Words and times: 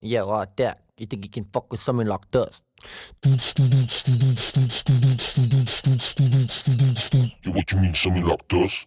Yeah, 0.00 0.20
right 0.20 0.48
that. 0.56 0.80
You 0.98 1.06
think 1.06 1.24
you 1.24 1.30
can 1.30 1.44
fuck 1.52 1.70
with 1.70 1.80
someone 1.80 2.06
like 2.06 2.30
this? 2.30 2.62
Yeah, 7.42 7.52
what 7.52 7.72
you 7.72 7.78
mean, 7.78 7.94
something 7.94 8.24
like 8.24 8.48
this? 8.48 8.86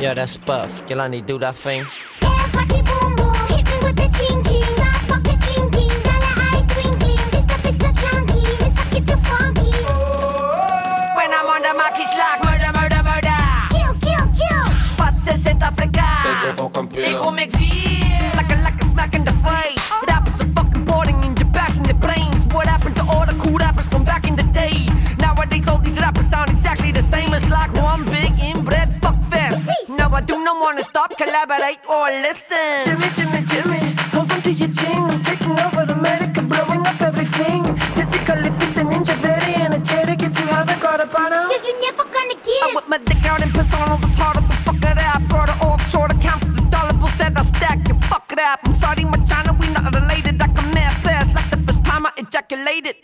Yeah, 0.00 0.14
that's 0.14 0.36
Puff. 0.36 0.86
Jelani, 0.86 1.24
do 1.24 1.38
that 1.38 1.56
thing. 1.56 1.84
60 15.24 15.50
Africa. 15.62 16.04
They 16.90 17.14
gon' 17.14 17.34
make 17.34 17.52
fear 17.52 18.30
like 18.36 18.50
a 18.50 18.56
like 18.62 18.80
a 18.80 18.84
smack 18.84 19.14
in 19.14 19.24
the 19.24 19.32
face. 19.32 19.80
Rappers 20.06 20.40
are 20.42 20.48
fucking 20.56 20.84
boarding 20.84 21.22
in 21.24 21.34
your 21.36 21.48
backs 21.48 21.78
and 21.78 21.86
the 21.86 21.94
planes. 21.94 22.44
What 22.52 22.66
happened 22.66 22.96
to 22.96 23.02
all 23.02 23.24
the 23.24 23.34
cool 23.42 23.56
rappers 23.56 23.88
from 23.88 24.04
back 24.04 24.26
in 24.28 24.36
the 24.36 24.42
day? 24.42 24.86
Nowadays 25.18 25.66
all 25.66 25.78
these 25.78 25.96
rappers 25.98 26.28
sound 26.28 26.50
exactly 26.50 26.92
the 26.92 27.02
same. 27.02 27.32
It's 27.32 27.48
like 27.48 27.72
one 27.74 28.04
big 28.04 28.32
inbred 28.38 29.00
fuck 29.00 29.18
fest. 29.30 29.88
Now 29.88 30.10
I 30.12 30.20
do 30.20 30.44
not 30.44 30.60
wanna 30.60 30.84
stop, 30.84 31.16
collaborate 31.16 31.80
or 31.88 32.04
listen. 32.26 32.82
Jimmy, 32.84 33.08
Jimmy, 33.16 33.40
Jimmy, 33.46 33.80
hold 34.12 34.30
on 34.30 34.42
to 34.42 34.52
your 34.52 34.72
chin. 34.72 35.02
I'm 35.02 35.22
taking 35.22 35.58
over 35.58 35.86
the 35.86 35.96
medic. 35.96 36.33
I 42.64 42.72
whip 42.74 42.88
my 42.88 42.96
dick 42.96 43.22
out 43.26 43.42
and 43.42 43.52
piss 43.52 43.74
on 43.74 43.90
all 43.90 43.98
this 43.98 44.16
harder 44.16 44.40
to 44.40 44.56
fuck 44.64 44.76
it 44.76 44.98
up. 44.98 45.20
Brought 45.28 45.50
it 45.50 45.60
offshore 45.60 46.08
to 46.08 46.14
count 46.14 46.40
for 46.42 46.52
the 46.52 46.62
dollar 46.70 46.94
bills 46.94 47.16
that 47.18 47.36
I 47.36 47.42
stack. 47.42 47.86
You 47.88 47.94
fuck 48.08 48.32
it 48.32 48.38
up. 48.38 48.60
I'm 48.64 48.72
sorry, 48.72 49.04
my 49.04 49.18
China, 49.26 49.52
we 49.60 49.68
not 49.68 49.94
related. 49.94 50.40
I 50.40 50.46
can 50.46 50.72
mad 50.72 50.96
fast 51.04 51.34
like 51.34 51.50
the 51.50 51.58
first 51.58 51.84
time 51.84 52.06
I 52.06 52.12
ejaculated. 52.16 52.96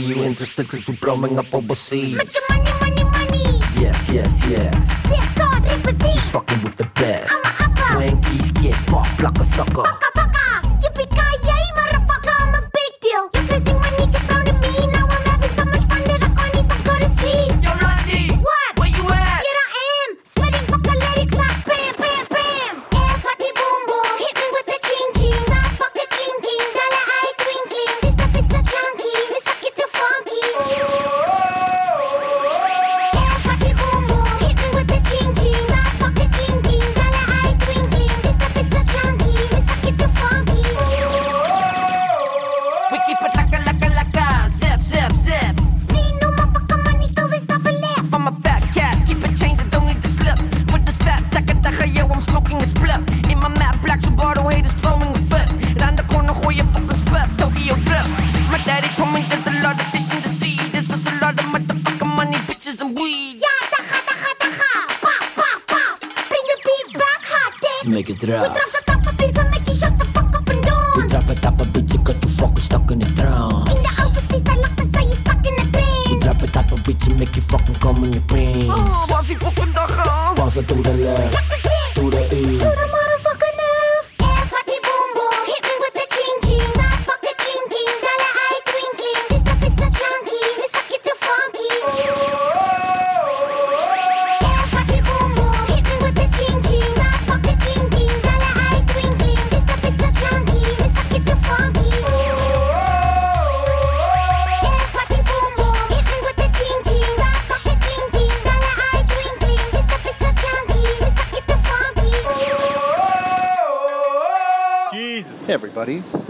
You 0.00 0.22
interested 0.24 0.68
cause 0.68 0.86
we're 0.88 0.96
blowing 0.96 1.38
up 1.38 1.52
overseas. 1.54 2.89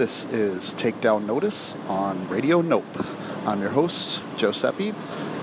This 0.00 0.24
is 0.32 0.74
Takedown 0.76 1.26
Notice 1.26 1.76
on 1.86 2.26
Radio 2.30 2.62
Nope. 2.62 2.86
I'm 3.44 3.60
your 3.60 3.68
host, 3.68 4.22
Giuseppe, 4.38 4.94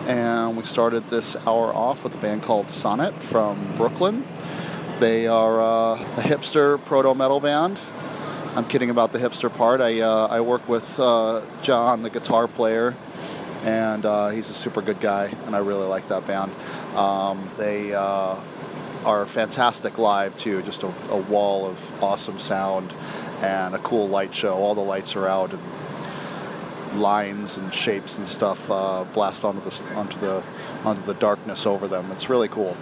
and 0.07 0.57
we 0.57 0.63
started 0.63 1.12
this 1.12 1.36
hour 1.45 1.71
off 1.71 2.04
with 2.04 2.15
a 2.15 2.18
band 2.18 2.42
called 2.42 2.71
Sonnet 2.71 3.13
from 3.21 3.77
Brooklyn. 3.77 4.25
They 5.00 5.27
are 5.27 5.62
uh, 5.62 6.01
a 6.01 6.21
hipster 6.21 6.83
proto 6.86 7.13
metal 7.13 7.39
band. 7.39 7.80
I'm 8.56 8.65
kidding 8.65 8.89
about 8.89 9.12
the 9.12 9.19
hipster 9.19 9.56
part. 9.56 9.80
I, 9.80 10.00
uh, 10.00 10.25
I 10.25 10.42
work 10.42 10.68
with 10.68 11.00
uh, 11.00 11.45
John, 11.62 12.01
the 12.01 12.09
guitar 12.09 12.48
player, 12.48 12.95
and 13.63 14.07
uh, 14.07 14.30
he's 14.30 14.50
a 14.50 14.56
super 14.56 14.81
good 14.81 15.00
guy, 15.00 15.36
and 15.45 15.56
I 15.56 15.59
really 15.59 15.86
like 15.86 16.07
that 16.07 16.25
band. 16.25 16.51
Um, 16.95 17.48
they 17.57 17.94
uh, 17.94 18.38
are 19.06 19.25
fantastic 19.27 20.00
live 20.00 20.36
too. 20.36 20.63
Just 20.63 20.81
a, 20.81 20.92
a 21.12 21.18
wall 21.18 21.68
of 21.68 22.04
awesome 22.04 22.39
sound 22.39 22.92
and 23.42 23.75
a 23.75 23.80
cool 23.80 24.07
light 24.07 24.34
show. 24.34 24.56
All 24.56 24.75
the 24.75 24.81
lights 24.81 25.16
are 25.16 25.28
out 25.28 25.51
and 25.54 27.00
lines 27.00 27.57
and 27.57 27.74
shapes 27.74 28.18
and 28.18 28.28
stuff 28.28 28.72
uh, 28.72 29.06
blast 29.13 29.44
onto 29.44 29.62
the 29.62 29.84
onto 29.95 30.18
the 30.19 30.44
onto 30.84 31.01
the 31.01 31.13
darkness 31.13 31.66
over 31.66 31.88
them. 31.88 32.12
It's 32.12 32.30
really 32.30 32.48
cool. 32.48 32.75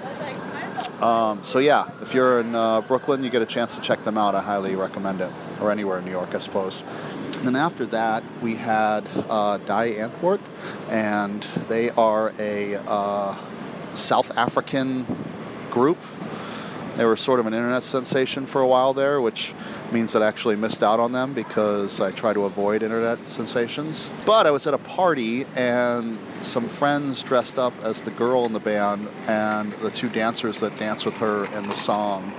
Um, 1.01 1.43
so 1.43 1.59
yeah, 1.59 1.89
if 2.01 2.13
you're 2.13 2.39
in 2.39 2.55
uh, 2.55 2.81
Brooklyn, 2.81 3.23
you 3.23 3.29
get 3.29 3.41
a 3.41 3.45
chance 3.45 3.75
to 3.75 3.81
check 3.81 4.03
them 4.05 4.17
out. 4.17 4.33
I 4.33 4.41
highly 4.41 4.75
recommend 4.75 5.21
it, 5.21 5.31
or 5.59 5.71
anywhere 5.71 5.99
in 5.99 6.05
New 6.05 6.11
York, 6.11 6.33
I 6.33 6.39
suppose. 6.39 6.83
And 7.37 7.47
then 7.47 7.55
after 7.55 7.85
that, 7.87 8.23
we 8.41 8.55
had 8.55 9.05
uh, 9.29 9.57
Die 9.57 9.91
Antwoord 9.93 10.39
they 11.67 11.89
are 11.91 12.33
a 12.39 12.75
uh, 12.87 13.35
South 13.93 14.35
African 14.37 15.05
group. 15.69 15.97
They 16.95 17.05
were 17.05 17.17
sort 17.17 17.39
of 17.41 17.45
an 17.45 17.53
internet 17.53 17.83
sensation 17.83 18.45
for 18.45 18.61
a 18.61 18.67
while 18.67 18.93
there, 18.93 19.19
which 19.19 19.53
means 19.91 20.13
that 20.13 20.23
I 20.23 20.27
actually 20.27 20.55
missed 20.55 20.81
out 20.81 20.99
on 20.99 21.11
them 21.11 21.33
because 21.33 21.99
I 21.99 22.11
try 22.11 22.33
to 22.33 22.45
avoid 22.45 22.83
internet 22.83 23.27
sensations. 23.27 24.11
But 24.25 24.47
I 24.47 24.51
was 24.51 24.65
at 24.65 24.73
a 24.73 24.77
party 24.77 25.45
and 25.55 26.17
some 26.41 26.69
friends 26.69 27.21
dressed 27.21 27.59
up 27.59 27.73
as 27.83 28.03
the 28.03 28.11
girl 28.11 28.45
in 28.45 28.53
the 28.53 28.61
band 28.61 29.09
and 29.27 29.73
the 29.73 29.91
two 29.91 30.07
dancers 30.09 30.61
that 30.61 30.77
dance 30.77 31.05
with 31.05 31.17
her 31.17 31.45
in 31.57 31.67
the 31.67 31.75
song. 31.75 32.33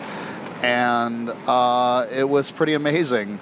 And 0.63 1.31
uh, 1.47 2.07
it 2.11 2.29
was 2.29 2.51
pretty 2.51 2.73
amazing. 2.73 3.39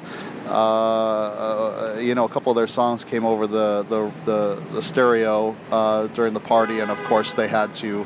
uh, 0.46 1.96
you 2.00 2.14
know, 2.14 2.24
a 2.24 2.28
couple 2.28 2.50
of 2.50 2.56
their 2.56 2.66
songs 2.66 3.04
came 3.04 3.24
over 3.24 3.46
the 3.46 3.84
the 3.88 4.10
the, 4.24 4.62
the 4.72 4.82
stereo 4.82 5.56
uh, 5.70 6.06
during 6.08 6.34
the 6.34 6.40
party, 6.40 6.80
and 6.80 6.90
of 6.90 7.02
course 7.04 7.32
they 7.32 7.48
had 7.48 7.72
to. 7.74 8.04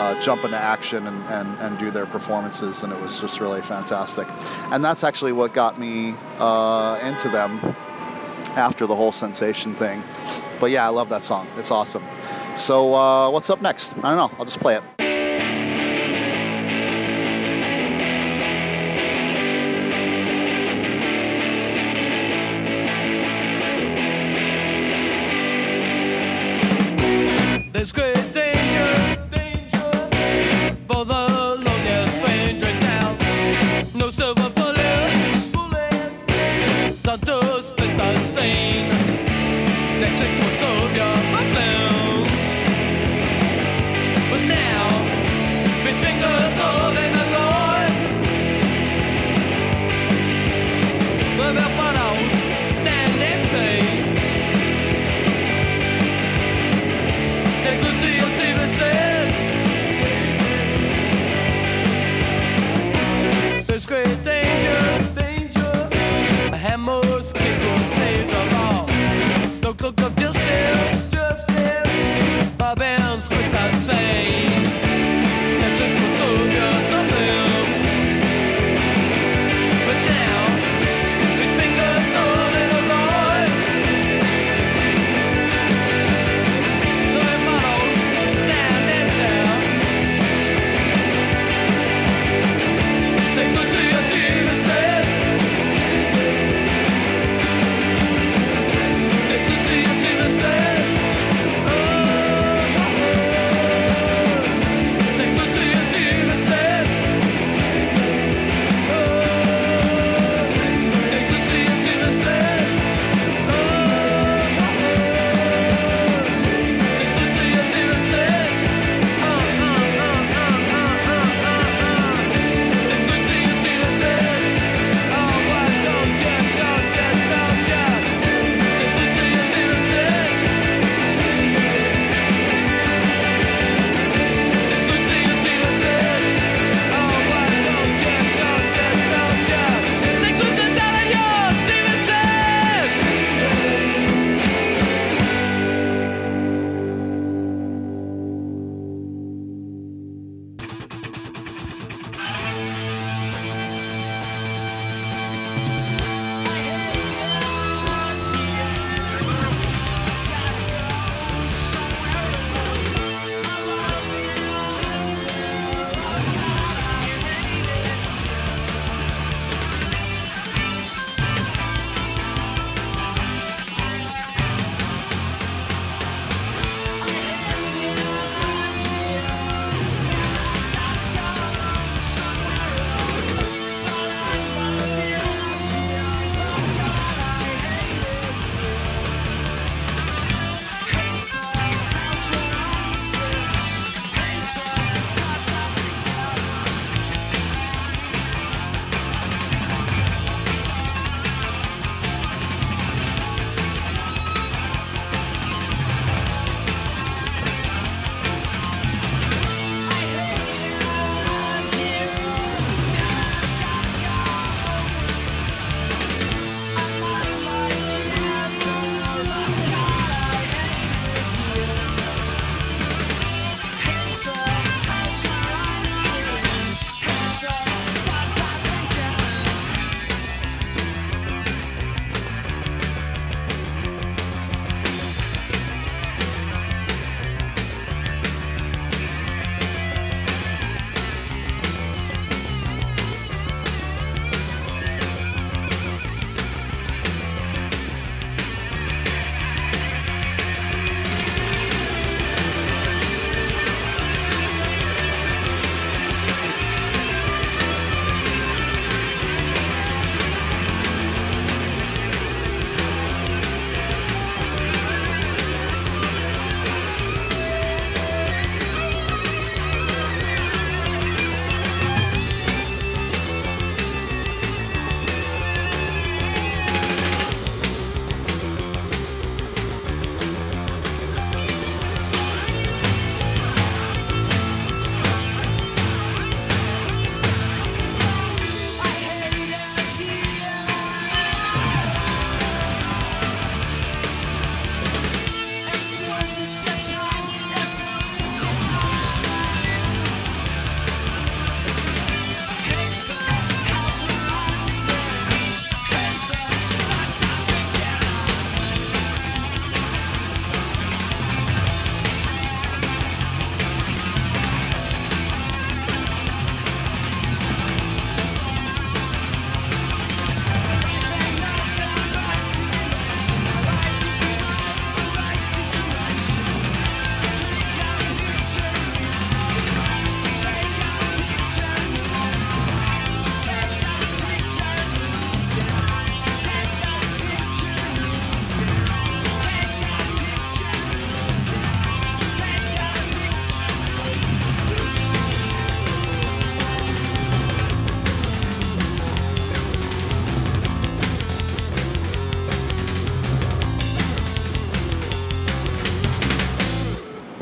Uh, 0.00 0.18
jump 0.18 0.44
into 0.44 0.56
action 0.56 1.06
and, 1.06 1.22
and, 1.26 1.58
and 1.58 1.78
do 1.78 1.90
their 1.90 2.06
performances, 2.06 2.82
and 2.82 2.90
it 2.90 2.98
was 3.00 3.20
just 3.20 3.38
really 3.38 3.60
fantastic. 3.60 4.26
And 4.72 4.82
that's 4.82 5.04
actually 5.04 5.32
what 5.32 5.52
got 5.52 5.78
me 5.78 6.14
uh, 6.38 6.98
into 7.02 7.28
them 7.28 7.60
after 8.56 8.86
the 8.86 8.96
whole 8.96 9.12
sensation 9.12 9.74
thing. 9.74 10.02
But 10.58 10.70
yeah, 10.70 10.86
I 10.86 10.88
love 10.88 11.10
that 11.10 11.22
song. 11.22 11.46
It's 11.58 11.70
awesome. 11.70 12.02
So 12.56 12.94
uh, 12.94 13.30
what's 13.30 13.50
up 13.50 13.60
next? 13.60 13.92
I 13.98 14.14
don't 14.14 14.16
know. 14.16 14.36
I'll 14.38 14.46
just 14.46 14.60
play 14.60 14.76
it. 14.76 14.99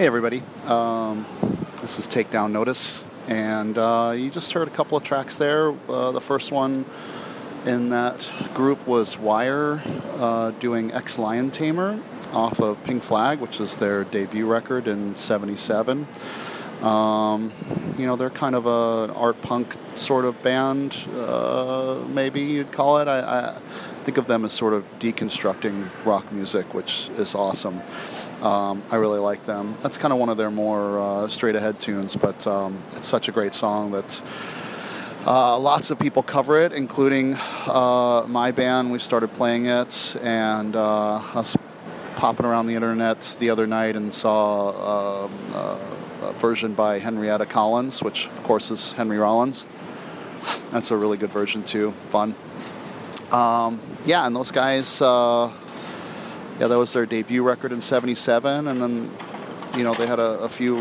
Everybody. 0.08 0.42
Um, 0.64 1.26
this 1.82 1.98
is 1.98 2.08
Takedown 2.08 2.50
Notice, 2.50 3.04
and 3.26 3.76
uh, 3.76 4.14
you 4.16 4.30
just 4.30 4.54
heard 4.54 4.66
a 4.66 4.70
couple 4.70 4.96
of 4.96 5.04
tracks 5.04 5.36
there. 5.36 5.74
Uh, 5.86 6.12
the 6.12 6.20
first 6.22 6.50
one 6.50 6.86
in 7.66 7.90
that 7.90 8.32
group 8.54 8.86
was 8.86 9.18
Wire 9.18 9.82
uh, 10.14 10.52
doing 10.52 10.90
Ex 10.92 11.18
Lion 11.18 11.50
Tamer 11.50 12.00
off 12.32 12.58
of 12.58 12.82
Pink 12.84 13.02
Flag, 13.02 13.38
which 13.40 13.60
is 13.60 13.76
their 13.76 14.04
debut 14.04 14.46
record 14.46 14.88
in 14.88 15.14
77. 15.14 16.08
Um, 16.82 17.52
you 17.98 18.06
know, 18.06 18.14
they're 18.14 18.30
kind 18.30 18.54
of 18.54 18.66
a, 18.66 19.04
an 19.04 19.10
art 19.10 19.42
punk 19.42 19.74
sort 19.94 20.24
of 20.24 20.40
band, 20.42 20.96
uh, 21.16 21.96
maybe 22.08 22.40
you'd 22.40 22.70
call 22.70 22.98
it. 22.98 23.08
I, 23.08 23.18
I 23.18 23.60
think 24.04 24.16
of 24.16 24.26
them 24.26 24.44
as 24.44 24.52
sort 24.52 24.72
of 24.72 24.84
deconstructing 25.00 25.90
rock 26.04 26.30
music, 26.32 26.72
which 26.72 27.10
is 27.16 27.34
awesome. 27.34 27.82
Um, 28.42 28.82
I 28.92 28.96
really 28.96 29.18
like 29.18 29.44
them. 29.46 29.76
That's 29.82 29.98
kind 29.98 30.12
of 30.12 30.20
one 30.20 30.28
of 30.28 30.36
their 30.36 30.50
more 30.50 31.00
uh, 31.00 31.28
straight 31.28 31.56
ahead 31.56 31.80
tunes, 31.80 32.14
but 32.14 32.46
um, 32.46 32.80
it's 32.94 33.08
such 33.08 33.28
a 33.28 33.32
great 33.32 33.54
song 33.54 33.90
that 33.90 34.22
uh, 35.26 35.58
lots 35.58 35.90
of 35.90 35.98
people 35.98 36.22
cover 36.22 36.60
it, 36.62 36.72
including 36.72 37.36
uh, 37.66 38.24
my 38.28 38.52
band. 38.52 38.92
We 38.92 39.00
started 39.00 39.32
playing 39.34 39.66
it, 39.66 40.16
and 40.22 40.76
uh, 40.76 41.16
us 41.34 41.56
popping 42.14 42.46
around 42.46 42.66
the 42.66 42.74
internet 42.74 43.36
the 43.40 43.50
other 43.50 43.66
night 43.66 43.96
and 43.96 44.14
saw 44.14 45.24
um, 45.24 45.32
uh, 45.52 45.78
version 46.36 46.74
by 46.74 46.98
Henrietta 46.98 47.46
Collins, 47.46 48.02
which 48.02 48.26
of 48.26 48.42
course 48.42 48.70
is 48.70 48.92
Henry 48.92 49.18
Rollins. 49.18 49.66
That's 50.70 50.90
a 50.90 50.96
really 50.96 51.16
good 51.16 51.30
version 51.30 51.62
too. 51.62 51.92
Fun. 52.10 52.34
Um, 53.30 53.80
yeah, 54.04 54.26
and 54.26 54.34
those 54.34 54.52
guys. 54.52 55.02
Uh, 55.02 55.52
yeah, 56.60 56.66
that 56.66 56.78
was 56.78 56.92
their 56.92 57.06
debut 57.06 57.42
record 57.42 57.72
in 57.72 57.80
'77, 57.80 58.66
and 58.66 58.80
then 58.80 59.10
you 59.76 59.84
know 59.84 59.94
they 59.94 60.06
had 60.06 60.18
a, 60.18 60.40
a 60.40 60.48
few 60.48 60.80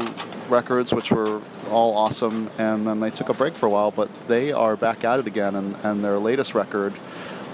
records 0.50 0.94
which 0.94 1.12
were 1.12 1.42
all 1.70 1.96
awesome, 1.96 2.50
and 2.58 2.88
then 2.88 3.00
they 3.00 3.10
took 3.10 3.30
a 3.30 3.34
break 3.34 3.56
for 3.56 3.66
a 3.66 3.70
while, 3.70 3.92
but 3.92 4.14
they 4.28 4.52
are 4.52 4.76
back 4.76 5.04
at 5.04 5.20
it 5.20 5.28
again, 5.28 5.56
and, 5.56 5.76
and 5.84 6.04
their 6.04 6.18
latest 6.18 6.56
record, 6.56 6.94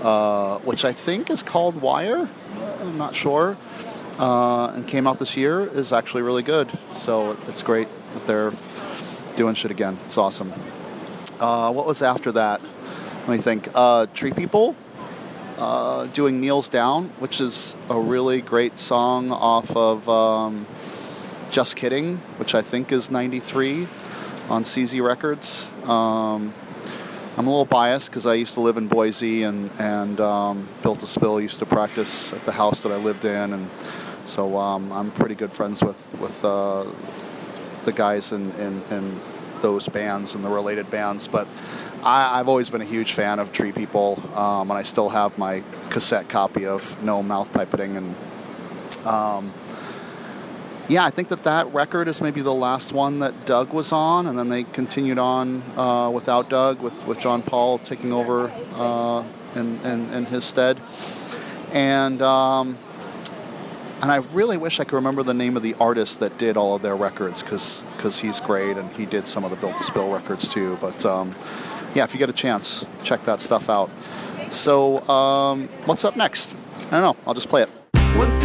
uh, 0.01 0.59
which 0.59 0.85
I 0.85 0.91
think 0.91 1.29
is 1.29 1.43
called 1.43 1.81
Wire, 1.81 2.29
I'm 2.81 2.97
not 2.97 3.15
sure, 3.15 3.57
uh, 4.19 4.71
and 4.75 4.87
came 4.87 5.07
out 5.07 5.19
this 5.19 5.35
year, 5.35 5.65
is 5.65 5.91
actually 5.93 6.21
really 6.21 6.43
good. 6.43 6.71
So 6.97 7.37
it's 7.47 7.63
great 7.63 7.87
that 8.13 8.27
they're 8.27 8.53
doing 9.35 9.55
shit 9.55 9.71
again. 9.71 9.97
It's 10.05 10.17
awesome. 10.17 10.53
Uh, 11.39 11.71
what 11.71 11.85
was 11.85 12.01
after 12.01 12.31
that? 12.33 12.61
Let 13.21 13.29
me 13.29 13.37
think. 13.37 13.69
Uh, 13.73 14.05
Tree 14.13 14.31
People. 14.31 14.75
Uh, 15.57 16.07
doing 16.07 16.41
Kneels 16.41 16.67
Down, 16.67 17.09
which 17.19 17.39
is 17.39 17.75
a 17.87 17.99
really 17.99 18.41
great 18.41 18.79
song 18.79 19.31
off 19.31 19.75
of 19.77 20.09
um, 20.09 20.65
Just 21.51 21.75
Kidding, 21.75 22.17
which 22.37 22.55
I 22.55 22.61
think 22.61 22.91
is 22.91 23.11
93 23.11 23.87
on 24.49 24.63
CZ 24.63 25.05
Records. 25.05 25.69
Um, 25.83 26.53
I'm 27.37 27.47
a 27.47 27.49
little 27.49 27.65
biased 27.65 28.09
because 28.09 28.25
I 28.25 28.33
used 28.33 28.55
to 28.55 28.61
live 28.61 28.77
in 28.77 28.87
Boise 28.87 29.43
and, 29.43 29.71
and 29.79 30.19
um, 30.19 30.67
Built 30.81 30.99
to 30.99 31.07
Spill 31.07 31.39
used 31.39 31.59
to 31.59 31.65
practice 31.65 32.31
at 32.33 32.45
the 32.45 32.51
house 32.51 32.83
that 32.83 32.91
I 32.91 32.97
lived 32.97 33.25
in. 33.25 33.53
And 33.53 33.69
so 34.25 34.57
um, 34.57 34.91
I'm 34.91 35.11
pretty 35.11 35.35
good 35.35 35.53
friends 35.53 35.83
with, 35.83 36.17
with 36.19 36.43
uh, 36.45 36.85
the 37.83 37.91
guys 37.91 38.31
in, 38.31 38.51
in, 38.51 38.81
in 38.91 39.21
those 39.61 39.87
bands 39.87 40.35
and 40.35 40.43
the 40.43 40.49
related 40.49 40.89
bands. 40.89 41.27
But 41.27 41.47
I, 42.03 42.39
I've 42.39 42.47
always 42.47 42.69
been 42.69 42.81
a 42.81 42.85
huge 42.85 43.13
fan 43.13 43.39
of 43.39 43.51
Tree 43.51 43.71
People, 43.71 44.21
um, 44.35 44.69
and 44.69 44.77
I 44.77 44.83
still 44.83 45.09
have 45.09 45.37
my 45.37 45.63
cassette 45.89 46.29
copy 46.29 46.65
of 46.65 47.01
No 47.03 47.23
Mouth 47.23 47.51
Pipetting. 47.51 47.97
And 47.97 49.07
um, 49.07 49.53
yeah, 50.89 51.05
I 51.05 51.09
think 51.09 51.29
that 51.29 51.43
that 51.43 51.73
record 51.73 52.07
is 52.07 52.21
maybe 52.21 52.41
the 52.41 52.53
last 52.53 52.91
one 52.93 53.19
that 53.19 53.45
Doug 53.45 53.73
was 53.73 53.91
on, 53.91 54.27
and 54.27 54.37
then 54.37 54.49
they 54.49 54.63
continued 54.63 55.17
on 55.17 55.61
uh, 55.77 56.09
without 56.09 56.49
Doug, 56.49 56.81
with, 56.81 57.05
with 57.07 57.19
John 57.19 57.41
Paul 57.41 57.77
taking 57.79 58.13
over 58.13 58.51
uh, 58.75 59.23
in, 59.55 59.79
in, 59.85 60.09
in 60.13 60.25
his 60.25 60.43
stead. 60.43 60.79
And 61.71 62.21
um, 62.21 62.77
and 64.03 64.11
I 64.11 64.17
really 64.17 64.57
wish 64.57 64.81
I 64.81 64.83
could 64.83 64.97
remember 64.97 65.23
the 65.23 65.33
name 65.33 65.55
of 65.55 65.63
the 65.63 65.75
artist 65.75 66.19
that 66.19 66.37
did 66.37 66.57
all 66.57 66.75
of 66.75 66.81
their 66.81 66.97
records 66.97 67.41
because 67.41 68.19
he's 68.19 68.41
great 68.41 68.75
and 68.75 68.91
he 68.97 69.05
did 69.05 69.29
some 69.29 69.45
of 69.45 69.49
the 69.49 69.55
Built 69.55 69.77
to 69.77 69.83
Spill 69.85 70.11
records 70.11 70.49
too. 70.49 70.77
But 70.81 71.05
um, 71.05 71.33
yeah, 71.95 72.03
if 72.03 72.11
you 72.11 72.19
get 72.19 72.29
a 72.29 72.33
chance, 72.33 72.85
check 73.03 73.23
that 73.23 73.39
stuff 73.39 73.69
out. 73.69 73.89
So 74.49 74.99
um, 75.07 75.69
what's 75.85 76.03
up 76.03 76.17
next? 76.17 76.53
I 76.87 76.99
don't 76.99 77.01
know. 77.01 77.17
I'll 77.25 77.33
just 77.33 77.47
play 77.47 77.61
it. 77.61 78.42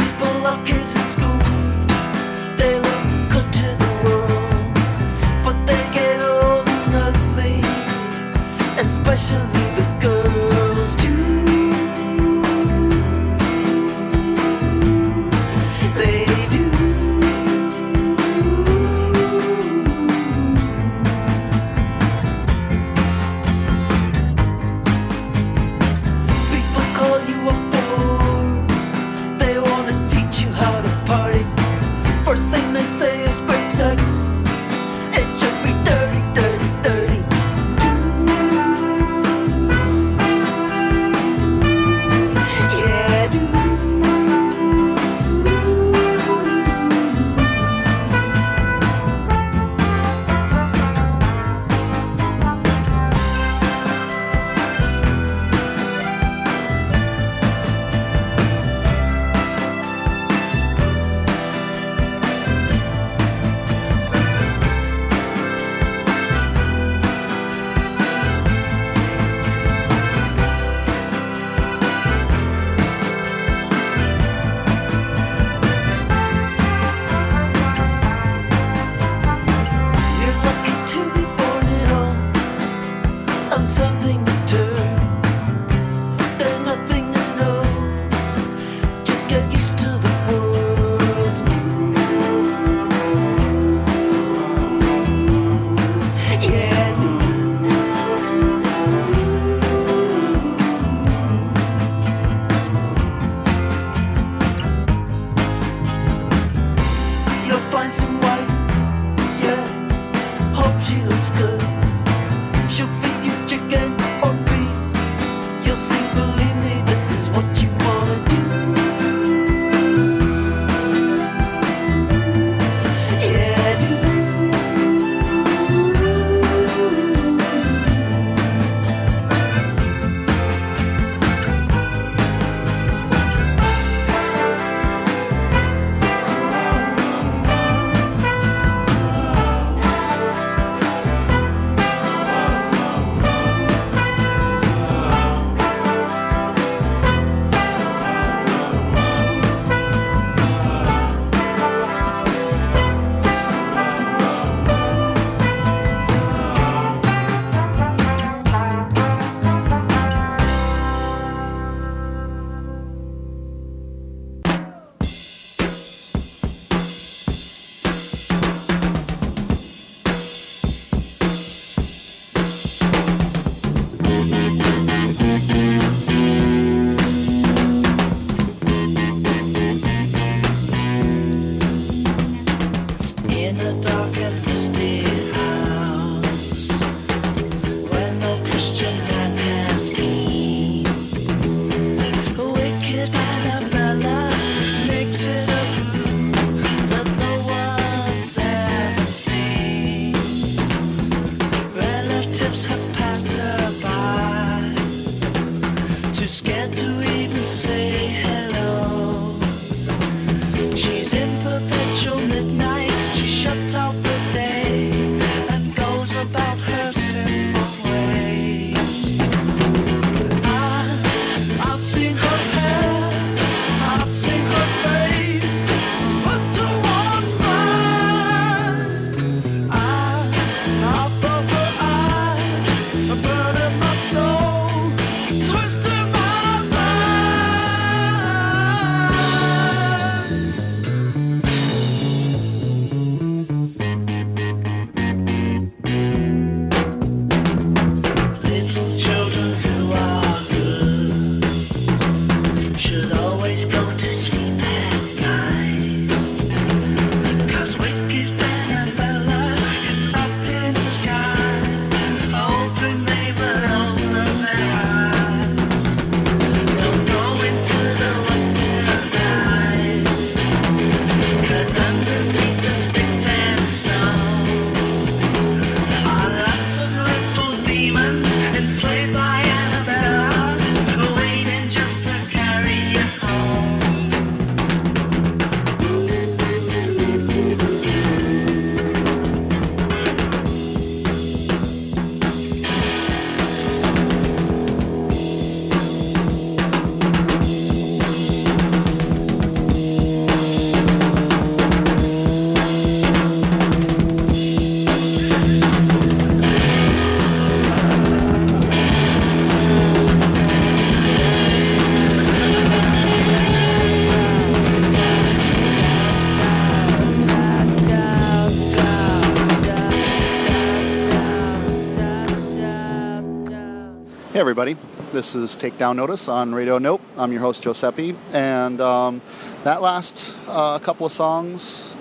Hey, 324.31 324.41
everybody. 324.41 324.77
This 325.11 325.35
is 325.35 325.57
Takedown 325.57 325.97
Notice 325.97 326.29
on 326.29 326.55
Radio 326.55 326.77
Nope. 326.77 327.01
I'm 327.17 327.33
your 327.33 327.41
host, 327.41 327.63
Giuseppe. 327.63 328.15
And 328.31 328.79
um, 328.79 329.23
that 329.65 329.81
last 329.81 330.39
uh, 330.47 330.79
couple 330.81 331.07
of 331.07 331.13
songs, 331.13 331.97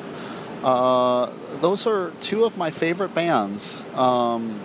uh, 0.61 1.31
those 1.61 1.87
are 1.87 2.11
two 2.19 2.43
of 2.43 2.57
my 2.57 2.69
favorite 2.69 3.13
bands. 3.13 3.85
Um, 3.95 4.59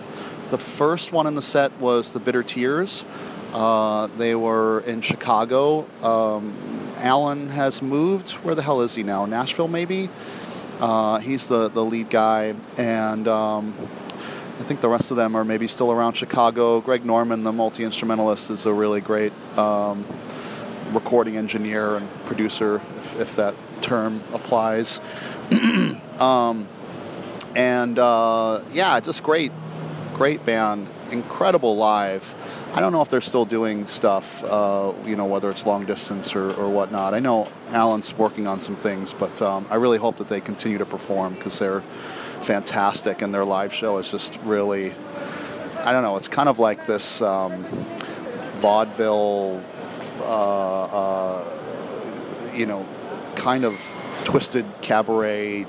the 0.49 0.57
first 0.57 1.13
one 1.13 1.25
in 1.25 1.35
the 1.35 1.41
set 1.41 1.71
was 1.79 2.11
The 2.11 2.19
Bitter 2.19 2.43
Tears. 2.43 3.05
Uh, 3.53 4.07
they 4.17 4.35
were 4.35 4.81
in 4.81 4.99
Chicago. 4.99 5.87
Um, 6.05 6.91
Alan 6.97 7.47
has 7.47 7.81
moved. 7.81 8.31
Where 8.43 8.55
the 8.55 8.63
hell 8.63 8.81
is 8.81 8.95
he 8.95 9.03
now? 9.03 9.25
Nashville, 9.25 9.69
maybe? 9.69 10.09
Uh, 10.81 11.19
he's 11.19 11.47
the, 11.47 11.69
the 11.69 11.85
lead 11.85 12.09
guy. 12.09 12.55
And. 12.75 13.25
I 14.59 14.63
think 14.63 14.81
the 14.81 14.89
rest 14.89 15.09
of 15.09 15.17
them 15.17 15.35
are 15.35 15.43
maybe 15.43 15.67
still 15.67 15.91
around 15.91 16.13
Chicago. 16.13 16.79
Greg 16.79 17.05
Norman, 17.05 17.43
the 17.43 17.51
multi 17.51 17.83
instrumentalist, 17.83 18.51
is 18.51 18.67
a 18.67 18.73
really 18.73 19.01
great 19.01 19.33
um, 19.57 20.05
recording 20.91 21.37
engineer 21.37 21.95
and 21.97 22.07
producer, 22.25 22.81
if, 22.99 23.19
if 23.19 23.35
that 23.35 23.55
term 23.81 24.21
applies. 24.31 24.99
um, 26.19 26.67
and 27.55 27.97
uh, 27.97 28.61
yeah, 28.71 28.99
just 28.99 29.23
great, 29.23 29.51
great 30.13 30.45
band, 30.45 30.87
incredible 31.09 31.75
live. 31.75 32.35
I 32.75 32.79
don't 32.79 32.91
know 32.91 33.01
if 33.01 33.09
they're 33.09 33.21
still 33.21 33.45
doing 33.45 33.85
stuff, 33.87 34.43
uh, 34.43 34.93
you 35.05 35.15
know, 35.15 35.25
whether 35.25 35.49
it's 35.51 35.65
long 35.65 35.85
distance 35.85 36.35
or, 36.35 36.51
or 36.53 36.69
whatnot. 36.69 37.13
I 37.13 37.19
know 37.19 37.47
Alan's 37.69 38.15
working 38.17 38.47
on 38.47 38.59
some 38.59 38.75
things, 38.75 39.13
but 39.13 39.41
um, 39.41 39.67
I 39.69 39.75
really 39.75 39.99
hope 39.99 40.17
that 40.17 40.27
they 40.27 40.41
continue 40.41 40.79
to 40.79 40.85
perform 40.85 41.35
because 41.35 41.59
they're 41.59 41.83
fantastic 42.43 43.21
and 43.21 43.33
their 43.33 43.45
live 43.45 43.73
show 43.73 43.97
is 43.97 44.11
just 44.11 44.39
really, 44.43 44.91
I 45.79 45.91
don't 45.91 46.03
know, 46.03 46.17
it's 46.17 46.27
kind 46.27 46.49
of 46.49 46.59
like 46.59 46.85
this 46.85 47.21
um, 47.21 47.63
vaudeville, 48.57 49.63
uh, 50.19 50.83
uh, 50.85 52.51
you 52.53 52.65
know, 52.65 52.85
kind 53.35 53.65
of 53.65 53.79
twisted 54.23 54.65
cabaret, 54.81 55.65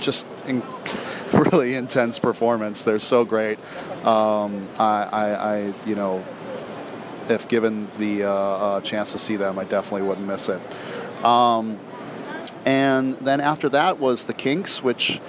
just 0.00 0.26
in, 0.46 0.62
really 1.32 1.74
intense 1.74 2.18
performance. 2.18 2.84
They're 2.84 2.98
so 2.98 3.24
great. 3.24 3.58
Um, 4.04 4.68
I, 4.78 5.08
I, 5.12 5.54
I, 5.56 5.74
you 5.86 5.94
know, 5.94 6.24
if 7.28 7.48
given 7.48 7.88
the 7.98 8.24
uh, 8.24 8.30
uh, 8.30 8.80
chance 8.80 9.12
to 9.12 9.18
see 9.18 9.36
them, 9.36 9.58
I 9.58 9.64
definitely 9.64 10.06
wouldn't 10.06 10.26
miss 10.26 10.48
it. 10.48 10.60
Um, 11.24 11.78
and 12.66 13.14
then 13.14 13.40
after 13.40 13.68
that 13.70 14.00
was 14.00 14.24
the 14.24 14.34
Kinks, 14.34 14.82
which 14.82 15.20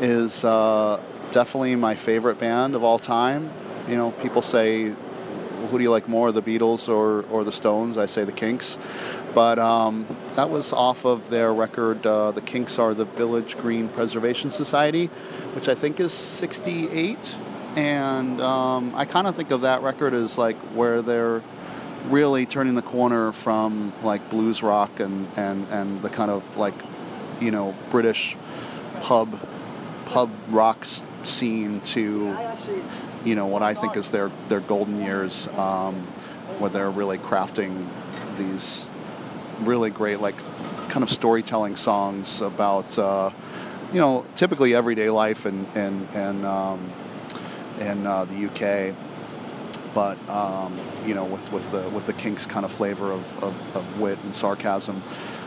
is 0.00 0.44
uh, 0.44 1.02
definitely 1.32 1.74
my 1.74 1.96
favorite 1.96 2.38
band 2.38 2.76
of 2.76 2.84
all 2.84 3.00
time. 3.00 3.50
You 3.88 3.96
know, 3.96 4.12
people 4.12 4.42
say, 4.42 4.94
who 5.68 5.78
do 5.78 5.82
you 5.82 5.90
like 5.90 6.08
more, 6.08 6.30
the 6.30 6.40
Beatles 6.40 6.88
or, 6.88 7.22
or 7.30 7.42
the 7.42 7.50
Stones? 7.50 7.98
I 7.98 8.06
say 8.06 8.22
the 8.22 8.32
Kinks. 8.32 8.78
But 9.34 9.58
um, 9.58 10.06
that 10.34 10.50
was 10.50 10.72
off 10.72 11.04
of 11.04 11.30
their 11.30 11.52
record, 11.52 12.06
uh, 12.06 12.30
The 12.30 12.40
Kinks 12.40 12.78
Are 12.78 12.94
the 12.94 13.06
Village 13.06 13.56
Green 13.58 13.88
Preservation 13.88 14.52
Society, 14.52 15.06
which 15.54 15.68
I 15.68 15.74
think 15.74 15.98
is 15.98 16.12
68. 16.12 17.36
And 17.76 18.40
um, 18.40 18.94
I 18.94 19.04
kind 19.04 19.26
of 19.26 19.34
think 19.34 19.50
of 19.50 19.62
that 19.62 19.82
record 19.82 20.14
as 20.14 20.38
like 20.38 20.56
where 20.76 21.02
they're 21.02 21.42
really 22.06 22.46
turning 22.46 22.74
the 22.74 22.82
corner 22.82 23.32
from 23.32 23.92
like 24.02 24.28
blues 24.30 24.62
rock 24.62 25.00
and, 25.00 25.26
and, 25.36 25.66
and 25.68 26.02
the 26.02 26.10
kind 26.10 26.30
of 26.30 26.56
like, 26.56 26.74
you 27.40 27.50
know, 27.50 27.74
British 27.90 28.36
pub 29.00 29.38
pub 30.06 30.30
rock 30.48 30.84
scene 31.22 31.80
to, 31.80 32.36
you 33.24 33.34
know, 33.34 33.46
what 33.46 33.62
I 33.62 33.74
think 33.74 33.96
is 33.96 34.10
their, 34.10 34.30
their 34.48 34.60
golden 34.60 35.00
years, 35.00 35.48
um, 35.56 35.94
where 36.58 36.70
they're 36.70 36.90
really 36.90 37.18
crafting 37.18 37.88
these 38.36 38.88
really 39.60 39.90
great 39.90 40.20
like 40.20 40.36
kind 40.88 41.02
of 41.02 41.10
storytelling 41.10 41.76
songs 41.76 42.40
about, 42.40 42.98
uh, 42.98 43.30
you 43.92 43.98
know, 43.98 44.26
typically 44.36 44.74
everyday 44.74 45.10
life 45.10 45.46
and 45.46 45.66
and 45.74 46.08
and 46.14 46.44
um, 46.44 46.92
in 47.80 48.06
uh, 48.06 48.24
the 48.24 48.46
UK 48.46 48.94
but 49.94 50.18
um, 50.28 50.78
you 51.06 51.14
know, 51.14 51.24
with, 51.24 51.52
with 51.52 51.70
the 51.70 51.88
with 51.90 52.06
the 52.06 52.12
Kinks 52.12 52.46
kind 52.46 52.64
of 52.64 52.72
flavor 52.72 53.12
of, 53.12 53.42
of, 53.42 53.76
of 53.76 54.00
wit 54.00 54.18
and 54.24 54.34
sarcasm. 54.34 55.02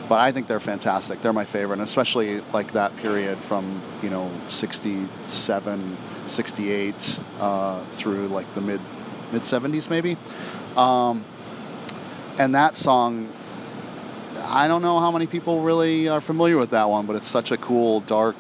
But 0.10 0.20
I 0.20 0.32
think 0.32 0.48
they're 0.48 0.62
fantastic. 0.62 1.22
They're 1.22 1.34
my 1.34 1.44
favorite, 1.44 1.74
and 1.74 1.82
especially 1.82 2.40
like 2.54 2.72
that 2.72 2.96
period 2.98 3.38
from 3.40 3.82
you 4.02 4.10
know 4.10 4.32
67, 4.48 5.98
68 6.28 7.20
uh, 7.40 7.84
through 7.86 8.28
like 8.30 8.52
the 8.54 8.62
mid 8.62 8.82
mid 9.32 9.42
70s 9.42 9.90
maybe. 9.90 10.18
Um, 10.78 11.26
and 12.40 12.56
that 12.56 12.78
song, 12.78 13.30
I 14.44 14.68
don't 14.68 14.82
know 14.82 15.00
how 15.00 15.12
many 15.12 15.28
people 15.28 15.62
really 15.62 16.08
are 16.08 16.22
familiar 16.22 16.58
with 16.58 16.70
that 16.70 16.90
one, 16.90 17.06
but 17.06 17.16
it's 17.16 17.28
such 17.28 17.52
a 17.52 17.58
cool, 17.58 18.02
dark 18.02 18.36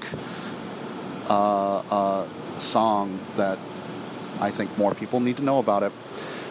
uh, 1.30 1.80
uh, 1.80 2.28
song 2.60 3.20
that 3.36 3.58
I 4.40 4.52
think 4.52 4.78
more 4.78 4.94
people 4.94 5.20
need 5.20 5.38
to 5.38 5.44
know 5.44 5.60
about 5.60 5.84
it. 5.84 5.92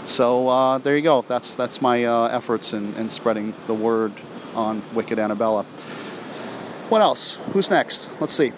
So 0.05 0.49
uh, 0.49 0.79
there 0.79 0.97
you 0.97 1.03
go. 1.03 1.23
That's 1.23 1.55
that's 1.57 1.83
my 1.83 2.05
uh, 2.05 2.29
efforts 2.29 2.73
in, 2.73 2.95
in 2.95 3.11
spreading 3.11 3.55
the 3.67 3.75
word 3.75 4.13
on 4.55 4.83
Wicked 4.95 5.19
Annabella. 5.19 5.65
What 6.89 7.03
else? 7.03 7.37
Who's 7.53 7.71
next? 7.71 8.09
Let's 8.21 8.33
see. 8.33 8.53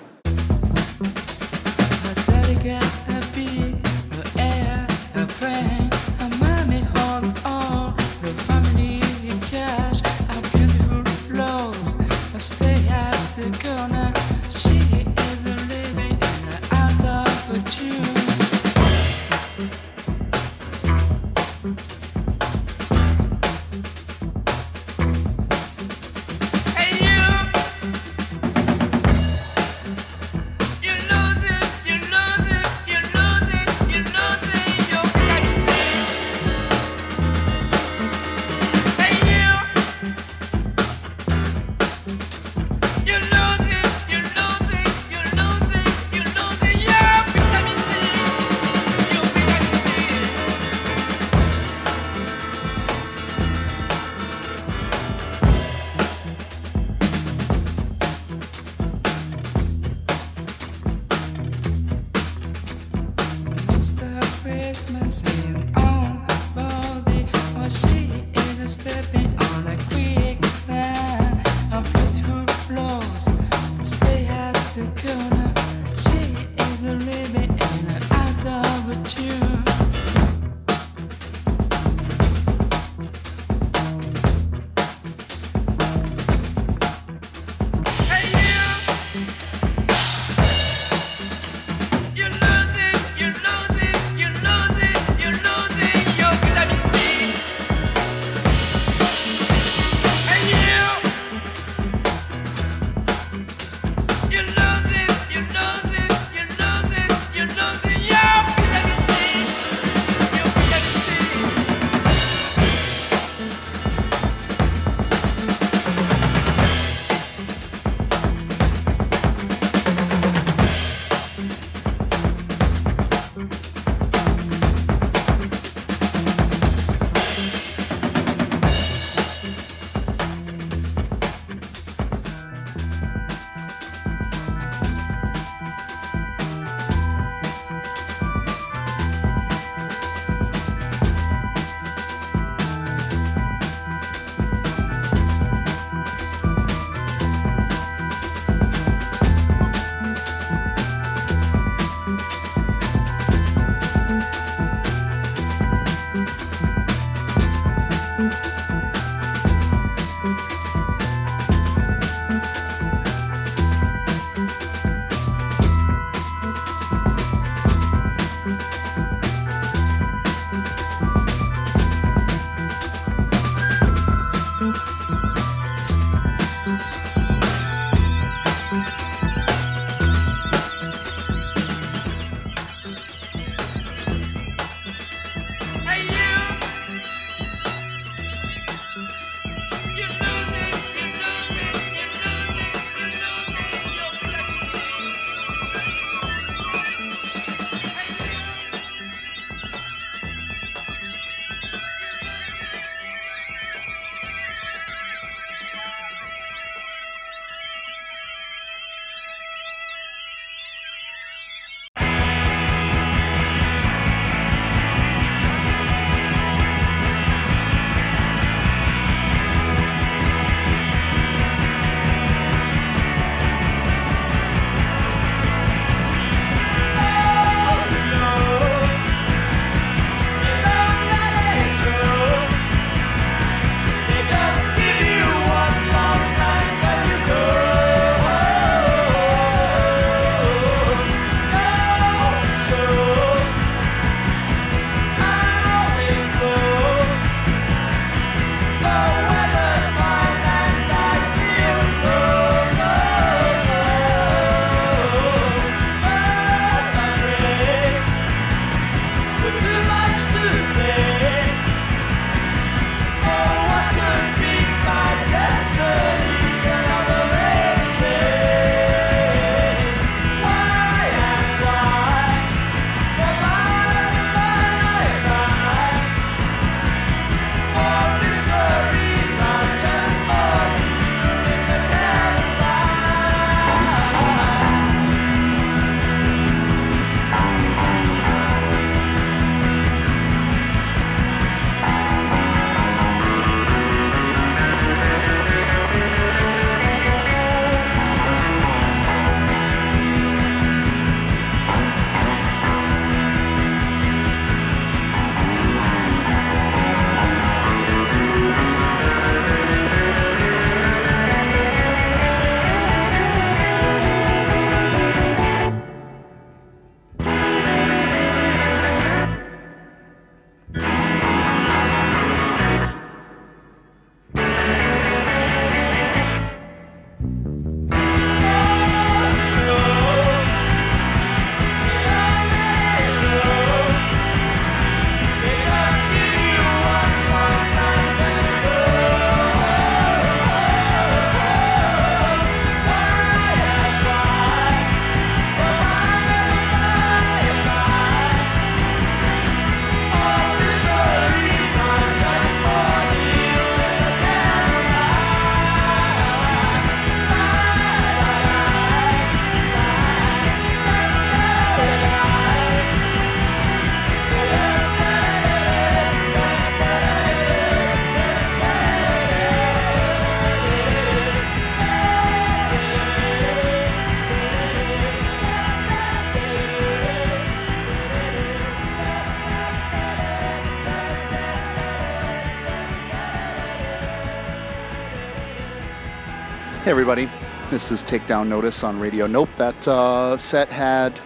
Hey, 386.88 386.92
everybody. 386.92 387.28
This 387.68 387.90
is 387.90 388.02
Takedown 388.02 388.48
Notice 388.48 388.82
on 388.82 388.98
Radio 388.98 389.26
Nope. 389.26 389.50
That 389.58 389.86
uh, 389.86 390.38
set 390.38 390.70
had 390.70 391.20